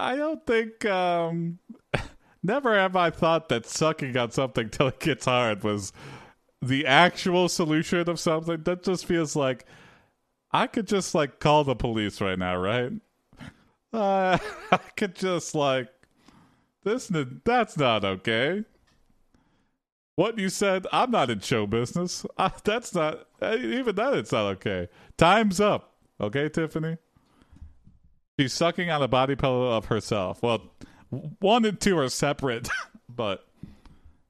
I 0.00 0.16
don't 0.16 0.44
think. 0.46 0.84
um 0.84 1.58
Never 2.42 2.74
have 2.74 2.96
I 2.96 3.10
thought 3.10 3.50
that 3.50 3.66
sucking 3.66 4.16
on 4.16 4.30
something 4.30 4.70
till 4.70 4.88
it 4.88 4.98
gets 5.00 5.26
hard 5.26 5.62
was 5.62 5.92
the 6.62 6.86
actual 6.86 7.48
solution 7.48 8.08
of 8.08 8.18
something. 8.18 8.62
That 8.62 8.82
just 8.82 9.04
feels 9.04 9.36
like 9.36 9.66
I 10.50 10.66
could 10.66 10.86
just 10.86 11.14
like 11.14 11.38
call 11.38 11.64
the 11.64 11.74
police 11.76 12.20
right 12.20 12.38
now, 12.38 12.56
right? 12.56 12.92
Uh, 13.92 14.38
I 14.70 14.76
could 14.96 15.16
just 15.16 15.52
like 15.52 15.88
this. 16.84 17.10
That's 17.44 17.76
not 17.76 18.04
okay. 18.04 18.64
What 20.14 20.38
you 20.38 20.48
said, 20.48 20.86
I'm 20.92 21.10
not 21.10 21.28
in 21.28 21.40
show 21.40 21.66
business. 21.66 22.24
I, 22.38 22.52
that's 22.62 22.94
not 22.94 23.26
even 23.42 23.96
that. 23.96 24.14
It's 24.14 24.30
not 24.30 24.46
okay. 24.58 24.88
Time's 25.16 25.60
up. 25.60 25.94
Okay, 26.20 26.48
Tiffany. 26.48 26.98
She's 28.40 28.54
sucking 28.54 28.88
on 28.88 29.02
a 29.02 29.06
body 29.06 29.36
pillow 29.36 29.70
of 29.70 29.84
herself. 29.84 30.42
Well, 30.42 30.62
one 31.40 31.66
and 31.66 31.78
two 31.78 31.98
are 31.98 32.08
separate, 32.08 32.70
but 33.14 33.46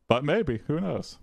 but 0.09 0.25
maybe 0.25 0.63
who 0.67 0.81
knows? 0.81 1.17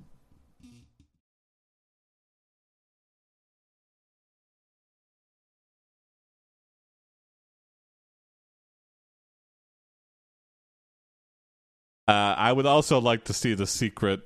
Uh, 12.07 12.11
I 12.37 12.53
would 12.53 12.65
also 12.65 13.01
like 13.01 13.25
to 13.25 13.33
see 13.33 13.53
the 13.53 13.67
secret 13.67 14.21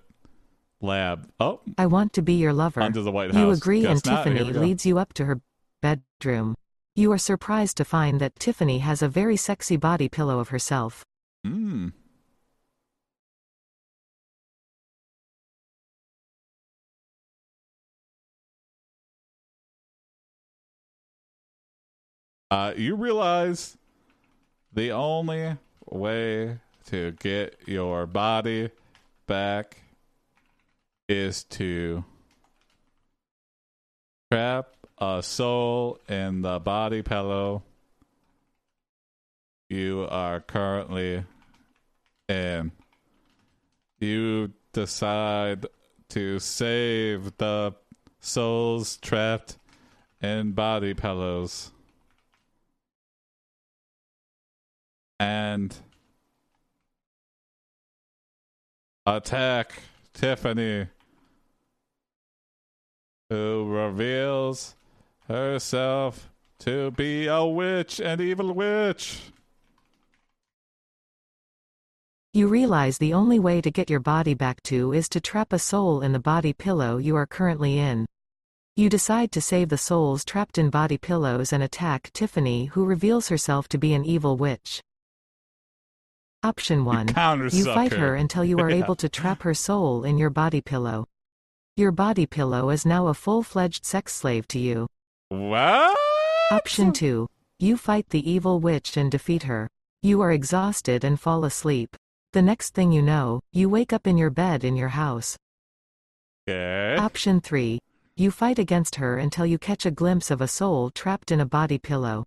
lab. 0.82 1.32
Oh, 1.40 1.62
I 1.80 1.88
want 1.88 2.14
to 2.14 2.22
be 2.22 2.34
your 2.34 2.54
lover. 2.54 2.80
under 2.80 3.02
the 3.02 3.12
White 3.12 3.32
House. 3.34 3.42
You 3.42 3.50
agree 3.50 3.88
and 3.88 4.06
not. 4.06 4.26
Tiffany 4.26 4.44
leads 4.44 4.86
you 4.86 5.00
up 5.00 5.14
to 5.14 5.26
her 5.26 5.42
bedroom. 5.82 6.54
You 6.94 7.12
are 7.14 7.18
surprised 7.18 7.78
to 7.78 7.86
find 7.86 8.20
that 8.20 8.38
Tiffany 8.38 8.80
has 8.80 9.02
a 9.02 9.08
very 9.08 9.38
sexy 9.38 9.78
body 9.78 10.10
pillow 10.10 10.40
of 10.40 10.50
herself. 10.50 11.06
Mm. 11.48 11.94
Uh, 22.52 22.74
you 22.76 22.98
realize 22.98 23.78
the 24.74 24.92
only 24.92 25.56
way 25.86 26.60
to 26.88 27.12
get 27.14 27.58
your 27.66 28.06
body 28.06 28.70
back 29.28 29.78
is 31.08 31.46
to 31.46 32.04
trap 34.30 34.76
a 35.02 35.24
soul 35.24 36.00
in 36.08 36.44
the 36.44 36.60
body 36.60 37.02
pillow 37.02 37.64
you 39.72 40.06
are 40.10 40.42
currently 40.42 41.24
in. 42.28 42.72
You 44.00 44.52
decide 44.74 45.66
to 46.10 46.40
save 46.40 47.38
the 47.38 47.74
souls 48.20 48.98
trapped 48.98 49.58
in 50.22 50.52
body 50.52 50.94
pillows. 50.94 51.72
And 55.20 55.74
attack 59.06 59.84
Tiffany, 60.14 60.88
who 63.30 63.68
reveals 63.70 64.76
herself 65.32 66.30
to 66.60 66.92
be 66.92 67.28
a 67.28 67.44
witch, 67.44 68.00
an 68.00 68.22
evil 68.22 68.54
witch. 68.54 69.32
You 72.34 72.48
realize 72.48 72.98
the 72.98 73.14
only 73.14 73.40
way 73.40 73.60
to 73.60 73.72
get 73.72 73.90
your 73.90 74.00
body 74.00 74.34
back 74.34 74.62
to 74.64 74.94
is 74.94 75.10
to 75.10 75.20
trap 75.20 75.52
a 75.52 75.60
soul 75.60 76.02
in 76.02 76.14
the 76.14 76.20
body 76.20 76.54
pillow 76.54 76.98
you 76.98 77.16
are 77.16 77.26
currently 77.26 77.78
in. 77.78 78.06
You 78.78 78.90
decide 78.90 79.34
to 79.34 79.42
save 79.42 79.68
the 79.68 79.78
souls 79.78 80.24
trapped 80.24 80.58
in 80.58 80.70
body 80.70 80.98
pillows 80.98 81.52
and 81.52 81.62
attack 81.62 82.10
Tiffany 82.14 82.66
who 82.66 82.86
reveals 82.86 83.28
herself 83.28 83.68
to 83.70 83.78
be 83.78 83.94
an 83.94 84.06
evil 84.06 84.38
witch. 84.38 84.82
Option 86.44 86.86
1. 86.86 87.08
counter 87.08 87.48
You 87.48 87.66
fight 87.66 87.92
her 87.92 88.16
until 88.16 88.46
you 88.46 88.58
are 88.60 88.70
Yeah. 88.70 88.78
able 88.84 88.96
to 88.96 89.10
trap 89.10 89.42
her 89.42 89.54
soul 89.54 90.06
in 90.06 90.18
your 90.18 90.30
body 90.30 90.62
pillow. 90.62 91.08
Your 91.76 91.92
body 91.92 92.26
pillow 92.26 92.70
is 92.70 92.86
now 92.86 93.08
a 93.08 93.14
full-fledged 93.14 93.86
sex 93.86 94.14
slave 94.14 94.48
to 94.50 94.60
you. 94.60 94.88
What? 95.32 95.98
Option 96.52 96.92
2. 96.92 97.26
You 97.58 97.78
fight 97.78 98.10
the 98.10 98.30
evil 98.30 98.60
witch 98.60 98.98
and 98.98 99.10
defeat 99.10 99.44
her. 99.44 99.70
You 100.02 100.20
are 100.20 100.34
exhausted 100.34 101.06
and 101.06 101.18
fall 101.18 101.46
asleep. 101.46 101.96
The 102.34 102.42
next 102.42 102.74
thing 102.74 102.92
you 102.92 103.02
know, 103.02 103.40
you 103.54 103.70
wake 103.70 103.94
up 103.94 104.06
in 104.06 104.18
your 104.18 104.30
bed 104.30 104.66
in 104.66 104.76
your 104.76 104.90
house. 104.90 105.38
Okay. 106.50 106.98
Option 106.98 107.40
3. 107.40 107.80
You 108.18 108.30
fight 108.30 108.60
against 108.60 108.96
her 108.96 109.18
until 109.18 109.46
you 109.46 109.58
catch 109.58 109.86
a 109.86 109.92
glimpse 109.92 110.32
of 110.32 110.42
a 110.42 110.50
soul 110.50 110.90
trapped 110.90 111.32
in 111.32 111.40
a 111.40 111.46
body 111.46 111.78
pillow. 111.78 112.26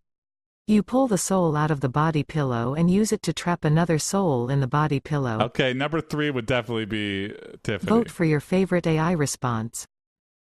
You 0.67 0.83
pull 0.83 1.07
the 1.07 1.19
soul 1.19 1.59
out 1.59 1.71
of 1.71 1.81
the 1.81 1.91
body 1.91 2.23
pillow 2.23 2.73
and 2.73 2.91
use 2.91 3.13
it 3.13 3.21
to 3.25 3.35
trap 3.35 3.67
another 3.67 3.99
soul 3.99 4.49
in 4.49 4.61
the 4.61 4.67
body 4.67 4.99
pillow. 4.99 5.41
Okay, 5.43 5.75
number 5.75 6.01
three 6.01 6.31
would 6.31 6.47
definitely 6.47 6.87
be 6.87 7.35
Tiffany. 7.63 7.87
Vote 7.87 8.11
for 8.11 8.25
your 8.25 8.41
favorite 8.41 8.87
AI 8.87 9.13
response. 9.13 9.87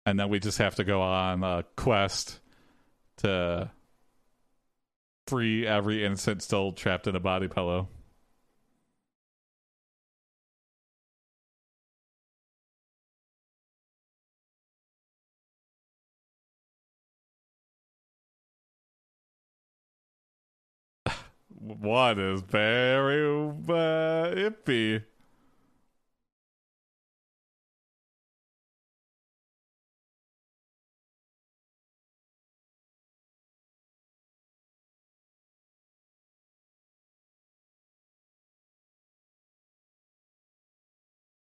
and 0.06 0.18
then 0.18 0.28
we 0.28 0.40
just 0.40 0.58
have 0.58 0.74
to 0.74 0.82
go 0.82 1.02
on 1.02 1.44
a 1.44 1.64
quest 1.76 2.40
to 3.18 3.70
free 5.26 5.66
every 5.66 6.04
innocent 6.04 6.42
soul 6.42 6.72
trapped 6.72 7.06
in 7.06 7.14
a 7.14 7.20
body 7.20 7.48
pillow. 7.48 7.88
One 21.48 22.18
is 22.18 22.40
very 22.42 23.48
uh, 23.48 24.34
iffy. 24.34 25.04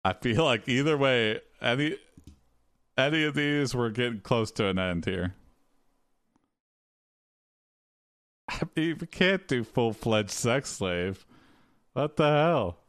I 0.06 0.14
feel 0.14 0.45
like 0.45 0.70
either 0.70 0.97
way, 0.97 1.41
any 1.62 1.97
any 2.97 3.24
of 3.24 3.36
these, 3.36 3.76
we're 3.76 3.89
getting 3.89 4.22
close 4.22 4.51
to 4.51 4.68
an 4.68 4.80
end 4.80 5.06
here. 5.06 5.36
I 8.49 8.62
mean, 8.76 8.97
we 8.99 9.08
can't 9.08 9.47
do 9.47 9.64
full 9.64 9.93
fledged 9.93 10.32
sex 10.32 10.70
slave. 10.72 11.26
What 11.93 12.18
the 12.18 12.30
hell? 12.30 12.80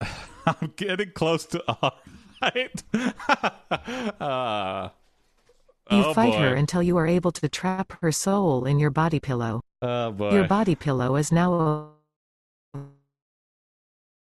I'm 0.46 0.72
getting 0.76 1.12
close 1.12 1.46
to 1.46 1.62
all 1.82 1.98
right. 2.42 2.82
uh, 4.20 4.88
You 5.90 6.04
oh 6.04 6.14
fight 6.14 6.32
boy. 6.32 6.38
her 6.38 6.54
until 6.54 6.82
you 6.82 6.96
are 6.96 7.06
able 7.06 7.32
to 7.32 7.48
trap 7.48 7.92
her 8.00 8.12
soul 8.12 8.64
in 8.64 8.78
your 8.78 8.90
body 8.90 9.20
pillow. 9.20 9.62
Oh 9.82 10.12
boy. 10.12 10.32
Your 10.32 10.46
body 10.46 10.74
pillow 10.74 11.16
is 11.16 11.32
now 11.32 11.54
a 11.54 11.88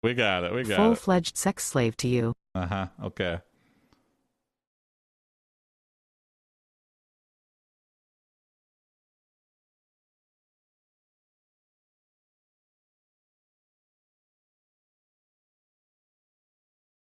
we 0.03 0.14
got 0.14 0.44
it. 0.44 0.55
We 0.55 0.64
got 0.64 0.76
full 0.76 0.92
it. 0.92 0.98
fledged 0.98 1.36
sex 1.36 1.64
slave 1.64 1.96
to 1.98 2.09
you. 2.09 2.34
Uh 2.55 2.66
huh. 2.66 2.86
Okay. 3.05 3.38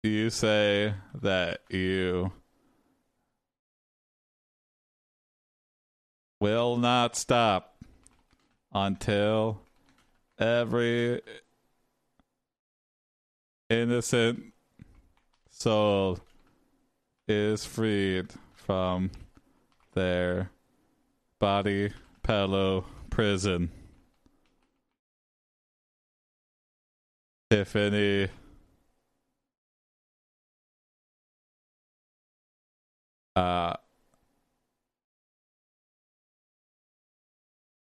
Do 0.04 0.10
you 0.10 0.32
say 0.32 0.96
that 1.22 1.62
you 1.70 2.32
will 6.42 6.76
not 6.76 7.16
stop 7.16 7.76
until 8.74 9.62
every 10.40 11.22
innocent 13.70 14.52
soul 15.52 16.18
is 17.28 17.64
freed 17.64 18.26
from 18.56 19.12
their 19.94 20.50
body 21.40 21.94
pillow 22.24 22.86
prison. 23.12 23.70
Tiffany 27.52 28.30
uh 33.36 33.76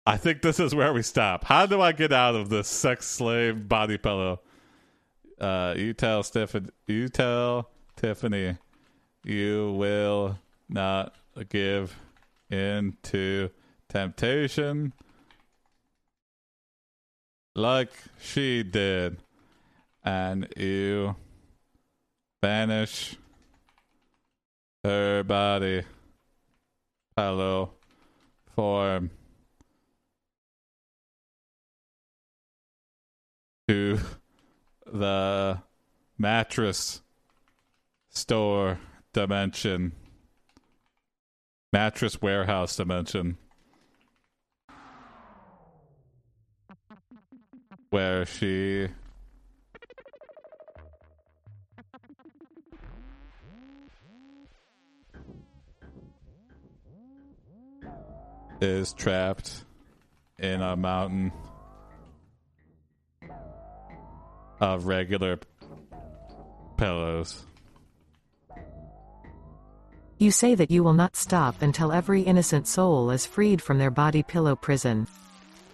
I 0.06 0.18
think 0.18 0.41
this 0.41 0.60
is 0.60 0.76
where 0.76 0.93
we 0.93 1.01
stop. 1.01 1.45
How 1.45 1.66
do 1.66 1.82
I 1.82 1.93
get 1.93 2.12
out 2.12 2.36
of 2.36 2.49
this 2.49 2.68
sex 2.68 3.08
slave 3.08 3.70
body 3.70 3.97
pillow? 3.97 4.41
uh, 5.43 5.74
you 5.76 5.93
tell 5.93 6.24
Stephen, 6.24 6.70
you 6.88 7.10
tell 7.10 7.70
Tiffany, 7.95 8.58
you 9.24 9.74
will 9.74 10.39
not 10.70 11.16
give 11.49 11.97
in 12.49 12.95
to 13.04 13.49
temptation 13.89 14.93
like 17.56 17.91
she 18.20 18.64
did, 18.64 19.18
and 20.04 20.47
you 20.58 21.16
banish 22.41 23.16
her 24.84 25.24
body 25.24 25.84
pillow 27.16 27.72
form 28.56 29.12
to 33.74 33.97
the 34.86 35.59
mattress 36.19 37.01
store 38.09 38.78
dimension, 39.13 39.93
mattress 41.71 42.21
warehouse 42.21 42.76
dimension, 42.76 43.36
where 47.89 48.28
she 48.28 48.89
is 58.61 58.93
trapped 58.93 59.65
in 60.38 60.61
a 60.61 60.76
mountain 60.76 61.32
of 64.64 64.88
regular 64.88 65.38
pillows. 66.78 67.43
You 70.20 70.32
say 70.32 70.55
that 70.55 70.72
you 70.72 70.84
will 70.84 70.93
not 70.93 71.18
stop 71.18 71.61
until 71.61 71.91
every 71.91 72.22
innocent 72.22 72.66
soul 72.66 73.11
is 73.11 73.26
freed 73.26 73.61
from 73.61 73.78
their 73.78 73.91
body 73.91 74.24
pillow 74.24 74.55
prison. 74.55 75.05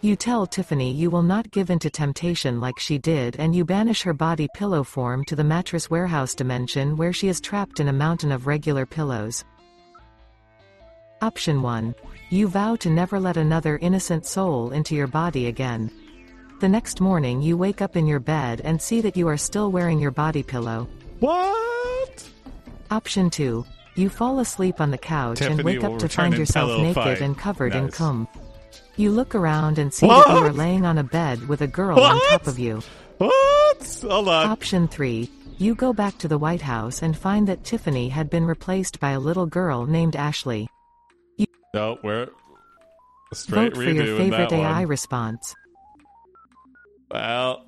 You 0.02 0.16
tell 0.16 0.48
Tiffany 0.48 0.92
you 0.92 1.12
will 1.12 1.22
not 1.22 1.52
give 1.52 1.70
in 1.70 1.78
to 1.80 1.90
temptation 1.92 2.60
like 2.60 2.80
she 2.80 2.98
did 2.98 3.36
and 3.36 3.54
you 3.54 3.64
banish 3.64 4.02
her 4.02 4.14
body 4.14 4.48
pillow 4.56 4.84
form 4.84 5.24
to 5.26 5.36
the 5.36 5.44
mattress 5.44 5.92
warehouse 5.92 6.34
dimension 6.34 6.98
where 6.98 7.14
she 7.14 7.28
is 7.28 7.40
trapped 7.40 7.80
in 7.80 7.90
a 7.90 7.94
mountain 7.94 8.32
of 8.32 8.48
regular 8.48 8.88
pillows. 8.88 9.46
Option 11.22 11.62
1. 11.62 11.94
You 12.32 12.48
vow 12.48 12.76
to 12.78 12.90
never 12.90 13.20
let 13.20 13.38
another 13.38 13.78
innocent 13.84 14.26
soul 14.26 14.72
into 14.72 14.96
your 14.96 15.08
body 15.08 15.46
again. 15.46 15.92
The 16.60 16.68
next 16.68 17.00
morning 17.00 17.42
you 17.42 17.56
wake 17.56 17.82
up 17.82 17.96
in 17.96 18.06
your 18.06 18.20
bed 18.20 18.60
and 18.66 18.82
see 18.82 19.00
that 19.02 19.16
you 19.16 19.30
are 19.30 19.38
still 19.38 19.72
wearing 19.72 19.98
your 19.98 20.12
body 20.12 20.44
pillow. 20.44 20.90
What? 21.22 22.30
Option 22.92 23.30
2. 23.30 23.66
You 23.96 24.10
fall 24.10 24.40
asleep 24.40 24.82
on 24.82 24.92
the 24.92 24.98
couch 24.98 25.42
and 25.42 25.62
wake 25.64 25.86
up 25.86 25.98
to 26.00 26.10
find 26.10 26.38
yourself 26.38 26.82
naked 26.82 26.96
fight. 26.96 27.22
and 27.22 27.38
covered 27.38 27.74
in 27.74 27.88
cum. 27.88 28.28
You 28.98 29.12
look 29.12 29.36
around 29.36 29.80
and 29.80 29.94
see 29.94 30.08
that 30.08 30.28
you 30.28 30.34
are 30.34 30.52
laying 30.52 30.86
on 30.86 30.98
a 30.98 31.04
bed 31.04 31.48
with 31.48 31.62
a 31.62 31.68
girl 31.68 31.98
on 31.98 32.20
top 32.30 32.48
of 32.48 32.60
you. 32.60 32.82
What? 33.20 34.02
Hold 34.02 34.28
on. 34.28 34.50
Option 34.50 34.90
3. 34.90 35.30
You 35.58 35.76
go 35.76 35.94
back 35.94 36.18
to 36.18 36.28
the 36.28 36.38
White 36.38 36.62
House 36.62 37.02
and 37.02 37.18
find 37.18 37.48
that 37.48 37.64
Tiffany 37.64 38.10
had 38.10 38.30
been 38.30 38.44
replaced 38.44 39.00
by 39.00 39.12
a 39.12 39.20
little 39.20 39.46
girl 39.46 39.86
named 39.86 40.18
Ashley. 40.18 40.68
You 41.38 41.46
no, 41.74 42.00
we're 42.04 42.28
straight 43.34 43.74
Vote 43.74 43.84
for 43.84 43.90
your 43.90 44.18
favorite 44.18 44.52
AI 44.52 44.82
response. 44.82 45.56
Well, 47.12 47.66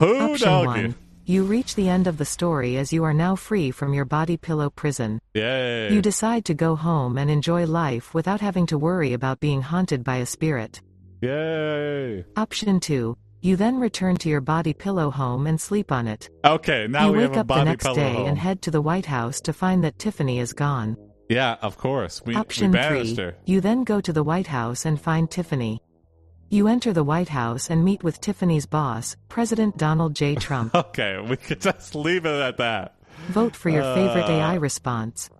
who 0.00 0.18
Option 0.32 0.48
doggy? 0.48 0.66
1. 0.66 0.94
You 1.26 1.44
reach 1.44 1.74
the 1.74 1.88
end 1.88 2.06
of 2.06 2.18
the 2.18 2.24
story 2.24 2.76
as 2.76 2.92
you 2.92 3.04
are 3.04 3.14
now 3.14 3.34
free 3.36 3.70
from 3.70 3.94
your 3.94 4.04
body 4.04 4.36
pillow 4.36 4.68
prison. 4.70 5.20
Yay! 5.34 5.90
You 5.92 6.02
decide 6.02 6.44
to 6.46 6.54
go 6.54 6.76
home 6.76 7.16
and 7.16 7.30
enjoy 7.30 7.64
life 7.66 8.12
without 8.12 8.40
having 8.40 8.66
to 8.66 8.76
worry 8.78 9.14
about 9.14 9.40
being 9.40 9.62
haunted 9.62 10.04
by 10.04 10.16
a 10.16 10.26
spirit. 10.26 10.82
Yay! 11.22 12.24
Option 12.36 12.78
2. 12.80 13.16
You 13.40 13.56
then 13.56 13.78
return 13.78 14.16
to 14.16 14.28
your 14.28 14.40
body 14.42 14.74
pillow 14.74 15.10
home 15.10 15.46
and 15.46 15.58
sleep 15.60 15.92
on 15.92 16.08
it. 16.08 16.28
Okay, 16.44 16.86
now 16.88 17.06
you 17.06 17.12
we 17.12 17.18
wake 17.18 17.28
have 17.28 17.36
a 17.36 17.40
up 17.40 17.46
the 17.46 17.54
body 17.54 17.70
next 17.70 17.84
pillow 17.84 17.96
day 17.96 18.12
home. 18.14 18.26
and 18.26 18.38
head 18.38 18.60
to 18.62 18.70
the 18.70 18.82
White 18.82 19.06
House 19.06 19.40
to 19.42 19.52
find 19.52 19.82
that 19.84 19.98
Tiffany 19.98 20.40
is 20.40 20.52
gone. 20.52 20.96
yeah, 21.30 21.56
of 21.62 21.78
course. 21.78 22.20
We, 22.26 22.34
Option 22.34 22.70
we 22.72 22.78
banished 22.78 23.14
3. 23.16 23.24
her. 23.24 23.36
You 23.46 23.60
then 23.62 23.84
go 23.84 24.00
to 24.00 24.12
the 24.12 24.22
White 24.24 24.46
House 24.48 24.84
and 24.84 25.00
find 25.00 25.30
Tiffany. 25.30 25.80
You 26.54 26.68
enter 26.68 26.92
the 26.92 27.02
White 27.02 27.30
House 27.30 27.68
and 27.68 27.84
meet 27.84 28.04
with 28.04 28.20
Tiffany's 28.20 28.64
boss, 28.64 29.16
President 29.28 29.76
Donald 29.76 30.14
J. 30.14 30.36
Trump. 30.36 30.72
Okay, 30.94 31.18
we 31.28 31.36
could 31.36 31.60
just 31.60 31.96
leave 31.96 32.24
it 32.26 32.40
at 32.40 32.58
that. 32.58 32.94
Vote 33.26 33.56
for 33.56 33.70
your 33.70 33.82
favorite 33.82 34.26
Uh, 34.26 34.34
AI 34.34 34.54
response. 34.54 35.30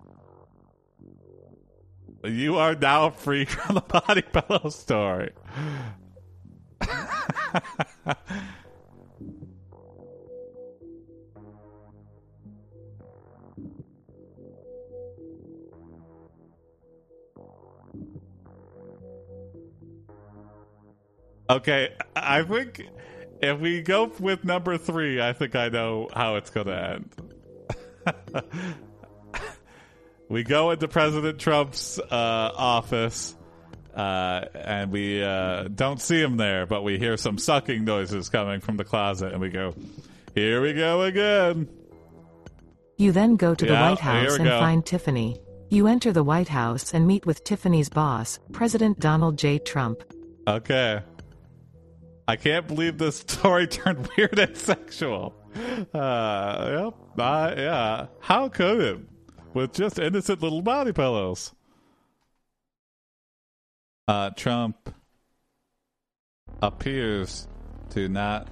You 2.24 2.56
are 2.56 2.74
now 2.74 3.10
free 3.10 3.44
from 3.44 3.76
the 3.76 3.80
body 3.82 4.22
pillow 4.22 4.70
story. 4.70 5.30
okay, 21.48 21.94
I 22.14 22.42
think 22.42 22.82
if 23.42 23.60
we 23.60 23.82
go 23.82 24.10
with 24.18 24.44
number 24.44 24.78
three, 24.78 25.20
I 25.20 25.32
think 25.32 25.54
I 25.56 25.68
know 25.68 26.08
how 26.14 26.36
it's 26.36 26.50
going 26.50 26.66
to 26.66 27.00
end. 28.06 28.44
we 30.28 30.42
go 30.42 30.70
into 30.70 30.88
President 30.88 31.38
Trump's 31.38 31.98
uh, 31.98 32.04
office, 32.10 33.36
uh, 33.94 34.44
and 34.54 34.90
we 34.90 35.22
uh, 35.22 35.64
don't 35.74 36.00
see 36.00 36.20
him 36.20 36.36
there, 36.36 36.66
but 36.66 36.82
we 36.82 36.98
hear 36.98 37.16
some 37.16 37.38
sucking 37.38 37.84
noises 37.84 38.28
coming 38.28 38.60
from 38.60 38.76
the 38.76 38.84
closet, 38.84 39.32
and 39.32 39.40
we 39.40 39.50
go, 39.50 39.74
"Here 40.34 40.60
we 40.60 40.72
go 40.72 41.02
again." 41.02 41.68
You 42.96 43.10
then 43.12 43.36
go 43.36 43.54
to 43.54 43.64
the 43.66 43.72
Yeah, 43.72 43.90
White 43.90 43.98
House 43.98 44.36
and 44.36 44.44
go. 44.44 44.58
find 44.60 44.84
Tiffany. 44.86 45.40
You 45.70 45.88
enter 45.88 46.12
the 46.12 46.22
White 46.22 46.48
House 46.48 46.94
and 46.94 47.06
meet 47.06 47.26
with 47.26 47.42
Tiffany's 47.42 47.88
boss, 47.88 48.38
President 48.52 49.00
Donald 49.00 49.36
J. 49.36 49.58
Trump. 49.58 50.04
Okay. 50.46 51.00
I 52.26 52.36
can't 52.36 52.66
believe 52.66 52.98
this 52.98 53.18
story 53.18 53.66
turned 53.68 54.08
weird 54.16 54.38
and 54.38 54.56
sexual. 54.56 55.34
Uh, 55.92 56.84
yep. 56.84 56.94
Uh, 57.18 57.54
yeah. 57.56 58.06
How 58.20 58.48
could 58.48 58.80
it? 58.80 58.98
With 59.52 59.72
just 59.72 59.98
innocent 59.98 60.42
little 60.42 60.62
body 60.62 60.92
pillows. 60.92 61.52
Uh, 64.08 64.30
Trump 64.30 64.94
appears 66.62 67.46
to 67.90 68.08
not 68.08 68.48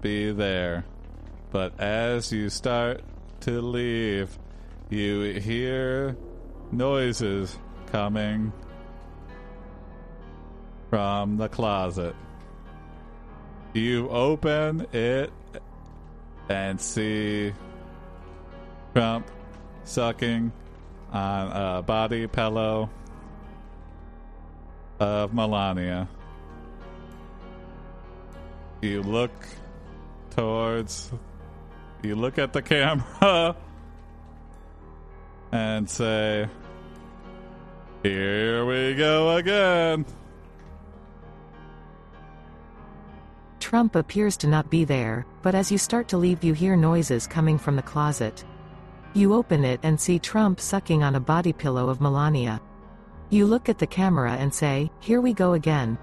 be 0.00 0.32
there. 0.32 0.84
But 1.50 1.78
as 1.80 2.32
you 2.32 2.48
start 2.50 3.02
to 3.40 3.60
leave, 3.60 4.38
you 4.90 5.40
hear 5.40 6.16
noises 6.72 7.58
coming 7.90 8.52
from 10.90 11.36
the 11.36 11.48
closet. 11.48 12.14
You 13.74 14.08
open 14.08 14.86
it 14.92 15.30
and 16.48 16.80
see 16.80 17.52
Trump 18.94 19.30
sucking 19.84 20.52
on 21.12 21.52
a 21.52 21.82
body 21.82 22.26
pillow 22.26 22.90
of 24.98 25.32
Melania. 25.34 26.08
You 28.80 29.02
look 29.02 29.32
towards, 30.30 31.10
you 32.02 32.14
look 32.16 32.38
at 32.38 32.52
the 32.52 32.62
camera 32.62 33.56
and 35.52 35.88
say, 35.88 36.48
Here 38.02 38.64
we 38.64 38.94
go 38.94 39.36
again. 39.36 40.06
Trump 43.68 43.96
appears 43.96 44.38
to 44.38 44.46
not 44.46 44.70
be 44.70 44.86
there, 44.86 45.26
but 45.42 45.54
as 45.54 45.70
you 45.70 45.76
start 45.76 46.08
to 46.08 46.16
leave, 46.16 46.42
you 46.42 46.54
hear 46.54 46.74
noises 46.74 47.26
coming 47.26 47.58
from 47.58 47.76
the 47.76 47.82
closet. 47.82 48.42
You 49.12 49.34
open 49.34 49.62
it 49.62 49.78
and 49.82 50.00
see 50.00 50.18
Trump 50.18 50.58
sucking 50.58 51.02
on 51.02 51.16
a 51.16 51.20
body 51.20 51.52
pillow 51.52 51.90
of 51.90 52.00
Melania. 52.00 52.62
You 53.28 53.44
look 53.44 53.68
at 53.68 53.78
the 53.78 53.86
camera 53.86 54.32
and 54.32 54.54
say, 54.54 54.90
Here 55.00 55.20
we 55.20 55.34
go 55.34 55.52
again. 55.52 55.98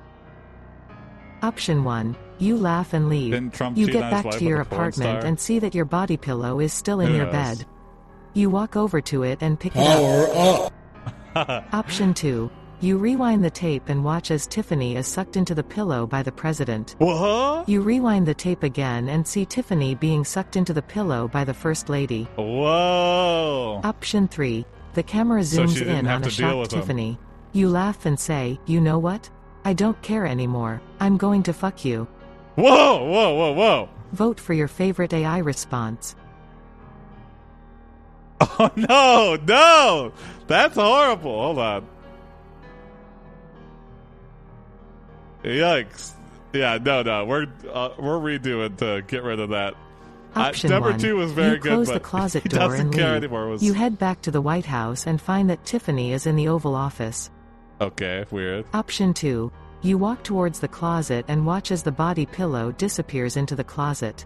Option 1.41 1.84
1. 1.84 2.16
You 2.38 2.55
laugh 2.55 2.93
and 2.93 3.09
leave. 3.09 3.51
Trump 3.53 3.76
you 3.76 3.88
get 3.88 4.11
back 4.11 4.30
to 4.30 4.45
your 4.45 4.61
apartment 4.61 5.24
and 5.24 5.39
see 5.39 5.57
that 5.57 5.74
your 5.74 5.86
body 5.86 6.18
pillow 6.18 6.59
is 6.59 6.72
still 6.72 6.99
in 6.99 7.09
Who 7.09 7.18
your 7.18 7.32
bed. 7.32 7.66
You 8.36 8.51
walk 8.51 8.76
over 8.76 9.01
to 9.01 9.24
it 9.24 9.39
and 9.41 9.59
pick 9.59 9.74
it 9.76 9.82
up. 9.82 10.72
Option 11.74 12.13
2. 12.13 12.47
You 12.86 12.99
rewind 12.99 13.43
the 13.43 13.49
tape 13.49 13.89
and 13.89 14.05
watch 14.05 14.29
as 14.29 14.45
Tiffany 14.45 14.95
is 14.95 15.07
sucked 15.07 15.38
into 15.38 15.55
the 15.55 15.63
pillow 15.63 16.05
by 16.05 16.21
the 16.21 16.31
president. 16.31 16.93
What? 16.99 17.67
You 17.67 17.81
rewind 17.81 18.27
the 18.27 18.36
tape 18.36 18.61
again 18.61 19.09
and 19.09 19.27
see 19.27 19.43
Tiffany 19.43 19.95
being 19.95 20.23
sucked 20.23 20.55
into 20.55 20.71
the 20.71 20.83
pillow 20.83 21.27
by 21.27 21.45
the 21.45 21.53
First 21.55 21.89
Lady. 21.89 22.25
Whoa. 22.36 23.81
Option 23.83 24.27
3. 24.27 24.63
The 24.93 25.01
camera 25.01 25.41
zooms 25.41 25.73
didn't 25.73 25.97
in 25.97 26.07
on 26.07 26.23
a 26.25 26.29
shocked 26.29 26.59
with 26.59 26.73
him. 26.73 26.79
Tiffany. 26.81 27.19
You 27.53 27.69
laugh 27.69 28.05
and 28.05 28.19
say, 28.19 28.59
You 28.67 28.79
know 28.79 28.99
what? 28.99 29.31
I 29.63 29.73
don't 29.73 29.99
care 30.03 30.27
anymore. 30.27 30.79
I'm 30.99 31.17
going 31.17 31.41
to 31.41 31.53
fuck 31.53 31.86
you. 31.86 32.07
Whoa, 32.53 33.03
whoa, 33.03 33.33
whoa, 33.33 33.53
whoa. 33.53 33.89
Vote 34.11 34.39
for 34.39 34.53
your 34.53 34.67
favorite 34.67 35.11
AI 35.11 35.39
response. 35.39 36.15
Oh, 38.57 38.69
no, 38.75 39.38
no. 39.43 40.13
That's 40.47 40.75
horrible. 40.75 41.41
Hold 41.41 41.57
on. 41.57 41.88
Yikes. 45.46 46.12
Yeah, 46.54 46.78
no, 46.82 47.02
no. 47.04 47.26
We're 47.26 47.48
uh, 47.72 47.89
we're 48.00 48.20
redoing 48.20 48.78
to 48.78 49.04
get 49.08 49.24
rid 49.24 49.39
of 49.39 49.50
that. 49.50 49.76
Option 50.36 50.70
number 50.70 50.89
1. 50.91 51.00
two 51.00 51.16
was 51.16 51.32
very 51.32 51.56
you 51.56 51.60
good, 51.60 51.72
close 51.72 51.88
the 51.88 52.00
closet 52.00 52.43
door 52.50 52.76
and 52.76 52.93
leave. 52.93 53.32
Was 53.32 53.64
You 53.64 53.72
head 53.74 53.98
back 53.98 54.22
to 54.24 54.32
the 54.32 54.41
White 54.41 54.66
House 54.66 55.08
and 55.08 55.22
find 55.22 55.50
that 55.50 55.64
Tiffany 55.66 56.12
is 56.12 56.26
in 56.26 56.36
the 56.36 56.50
Oval 56.50 56.76
Office. 56.76 57.30
okay, 57.80 58.26
weird. 58.32 58.66
Option 58.74 59.14
2. 59.14 59.50
You 59.82 59.98
walk 59.98 60.24
towards 60.24 60.60
the 60.60 60.68
closet 60.68 61.24
and 61.30 61.46
watch 61.46 61.72
as 61.72 61.84
the 61.84 61.91
body 61.91 62.26
pillow 62.26 62.72
disappears 62.74 63.38
into 63.38 63.56
the 63.56 63.64
closet. 63.64 64.26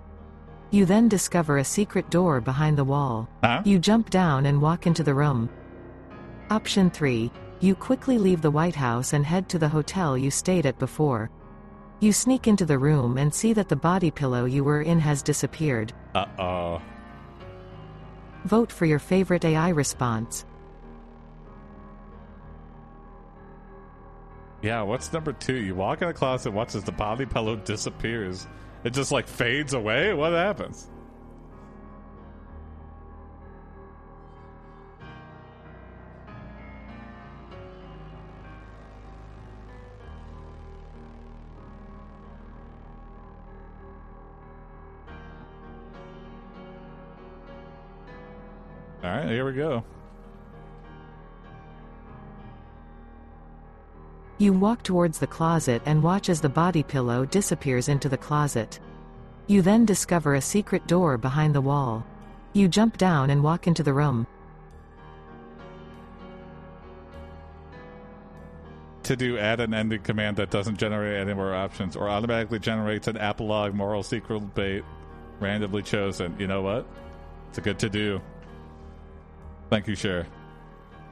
You 0.72 0.86
then 0.86 1.10
discover 1.10 1.58
a 1.58 1.64
secret 1.64 2.10
door 2.10 2.42
behind 2.42 2.78
the 2.78 2.84
wall. 2.84 3.30
Huh? 3.44 3.62
You 3.66 3.78
jump 3.78 4.10
down 4.10 4.46
and 4.48 4.62
walk 4.62 4.88
into 4.88 5.04
the 5.04 5.14
room. 5.14 5.50
Option 6.50 6.90
3. 6.90 7.30
You 7.62 7.76
quickly 7.76 8.18
leave 8.18 8.42
the 8.42 8.52
White 8.52 8.76
House 8.76 9.12
and 9.12 9.26
head 9.26 9.50
to 9.50 9.60
the 9.60 9.68
hotel 9.68 10.18
you 10.18 10.32
stayed 10.32 10.66
at 10.66 10.80
before. 10.80 11.30
You 12.00 12.14
sneak 12.14 12.48
into 12.48 12.66
the 12.66 12.80
room 12.80 13.18
and 13.18 13.34
see 13.34 13.52
that 13.52 13.68
the 13.68 13.76
body 13.76 14.12
pillow 14.12 14.46
you 14.46 14.64
were 14.64 14.82
in 14.82 15.00
has 15.00 15.22
disappeared. 15.22 15.92
Uh 16.16 16.26
oh. 16.40 16.82
Vote 18.46 18.72
for 18.72 18.86
your 18.86 19.00
favorite 19.00 19.44
AI 19.44 19.70
response. 19.70 20.46
Yeah, 24.62 24.82
what's 24.84 25.12
number 25.12 25.34
two? 25.34 25.56
You 25.56 25.76
walk 25.76 26.02
in 26.02 26.08
the 26.08 26.14
closet, 26.14 26.52
watch 26.52 26.76
as 26.76 26.84
the 26.86 26.94
body 26.94 27.26
pillow 27.26 27.58
disappears. 27.58 28.48
It 28.86 28.94
just 28.94 29.12
like 29.12 29.28
fades 29.28 29.74
away. 29.74 30.14
What 30.14 30.32
happens? 30.32 30.90
All 49.10 49.16
right, 49.16 49.28
here 49.28 49.46
we 49.46 49.54
go. 49.54 49.84
You 54.38 54.54
walk 54.54 54.84
towards 54.84 55.18
the 55.18 55.26
closet 55.26 55.82
and 55.88 56.04
watch 56.04 56.30
as 56.30 56.42
the 56.42 56.50
body 56.50 56.84
pillow 56.84 57.26
disappears 57.26 57.90
into 57.90 58.08
the 58.08 58.18
closet. 58.18 58.80
You 59.48 59.64
then 59.64 59.84
discover 59.84 60.36
a 60.36 60.42
secret 60.42 60.86
door 60.86 61.18
behind 61.18 61.56
the 61.56 61.62
wall. 61.62 62.06
You 62.54 62.68
jump 62.68 62.98
down 62.98 63.32
and 63.32 63.44
walk 63.44 63.66
into 63.66 63.82
the 63.82 63.94
room. 63.94 64.28
to 69.02 69.16
do 69.16 69.40
add 69.40 69.60
an 69.60 69.74
ending 69.74 70.04
command 70.04 70.38
that 70.38 70.52
doesn't 70.52 70.78
generate 70.78 71.20
any 71.20 71.34
more 71.34 71.56
options 71.56 71.96
or 71.96 72.08
automatically 72.08 72.60
generates 72.60 73.08
an 73.08 73.16
apolog 73.16 73.74
moral 73.74 74.04
secret 74.04 74.54
bait 74.54 74.84
randomly 75.40 75.82
chosen. 75.82 76.36
You 76.38 76.46
know 76.46 76.62
what? 76.62 76.86
It's 77.48 77.58
a 77.58 77.62
good 77.62 77.80
to 77.80 77.90
do. 77.90 78.22
Thank 79.70 79.88
you, 79.88 79.96
Cher. 79.96 80.26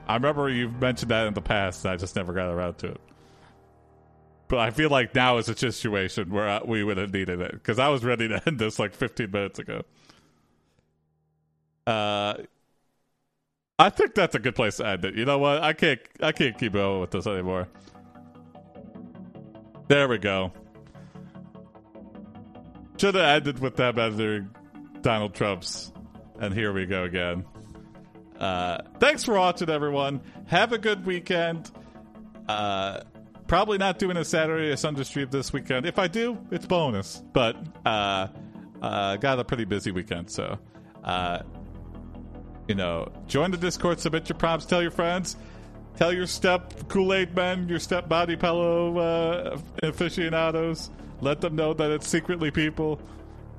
I 0.08 0.16
remember 0.16 0.49
you've 0.49 0.80
mentioned 0.80 1.12
that 1.12 1.28
in 1.28 1.34
the 1.34 1.41
past, 1.41 1.86
and 1.86 1.93
I 1.93 1.97
just 1.97 2.16
never 2.16 2.34
got 2.34 2.49
around 2.49 2.78
to 2.80 2.88
it. 2.88 3.01
But 4.47 4.60
I 4.60 4.72
feel 4.72 4.89
like 4.89 5.14
now 5.14 5.38
is 5.38 5.49
a 5.49 5.55
situation 5.55 6.30
where 6.30 6.47
I, 6.47 6.62
we 6.64 6.84
would 6.84 6.97
have 6.97 7.12
needed 7.12 7.41
it 7.41 7.51
because 7.51 7.80
I 7.80 7.89
was 7.89 8.05
ready 8.05 8.30
to 8.30 8.41
end 8.47 8.58
this 8.60 8.80
like 8.80 8.95
15 8.95 9.30
minutes 9.30 9.60
ago. 9.60 9.84
Uh, 11.86 12.36
I 13.78 13.89
think 13.89 14.16
that's 14.16 14.36
a 14.36 14.39
good 14.39 14.55
place 14.55 14.78
to 14.78 14.88
end 14.88 15.05
it. 15.05 15.16
You 15.16 15.26
know 15.26 15.38
what? 15.38 15.62
I 15.62 15.74
can't. 15.74 15.99
I 16.22 16.32
can't 16.32 16.58
keep 16.58 16.74
going 16.74 17.01
with 17.01 17.12
this 17.12 17.28
anymore. 17.28 17.68
There 19.88 20.08
we 20.08 20.18
go. 20.18 20.51
Should 22.97 23.16
have 23.16 23.24
ended 23.24 23.60
with 23.60 23.76
them 23.76 23.99
editing 23.99 24.49
Donald 25.01 25.36
Trump's, 25.36 25.91
and 26.39 26.53
here 26.53 26.74
we 26.74 26.86
go 26.86 27.03
again. 27.03 27.45
Uh, 28.39 28.79
thanks 28.99 29.23
for 29.23 29.35
watching, 29.35 29.69
everyone. 29.69 30.21
Have 30.47 30.73
a 30.73 30.77
good 30.77 31.05
weekend. 31.05 31.71
Uh, 32.47 33.01
probably 33.47 33.77
not 33.77 33.99
doing 33.99 34.17
a 34.17 34.25
Saturday 34.25 34.69
or 34.71 34.75
Sunday 34.75 35.03
stream 35.03 35.27
this 35.31 35.51
weekend. 35.51 35.85
If 35.85 35.99
I 35.99 36.07
do, 36.07 36.38
it's 36.51 36.65
bonus. 36.65 37.23
But 37.33 37.57
uh, 37.85 38.27
uh, 38.81 39.17
got 39.17 39.39
a 39.39 39.43
pretty 39.43 39.65
busy 39.65 39.91
weekend, 39.91 40.29
so 40.29 40.59
uh, 41.03 41.39
you 42.67 42.75
know, 42.75 43.11
join 43.27 43.51
the 43.51 43.57
Discord, 43.57 43.99
submit 43.99 44.29
your 44.29 44.38
prompts, 44.38 44.65
tell 44.65 44.81
your 44.81 44.91
friends, 44.91 45.38
tell 45.95 46.13
your 46.13 46.27
step 46.27 46.88
Kool 46.89 47.13
Aid 47.13 47.35
men, 47.35 47.67
your 47.69 47.79
step 47.79 48.09
body 48.09 48.35
pillow 48.35 48.97
uh, 48.97 49.59
aficionados. 49.83 50.91
Let 51.21 51.41
them 51.41 51.55
know 51.55 51.73
that 51.73 51.89
it's 51.91 52.07
secretly 52.07 52.51
people. 52.51 52.99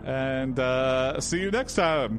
And 0.05 0.59
uh, 0.59 1.20
see 1.20 1.41
you 1.41 1.51
next 1.51 1.74
time. 1.74 2.16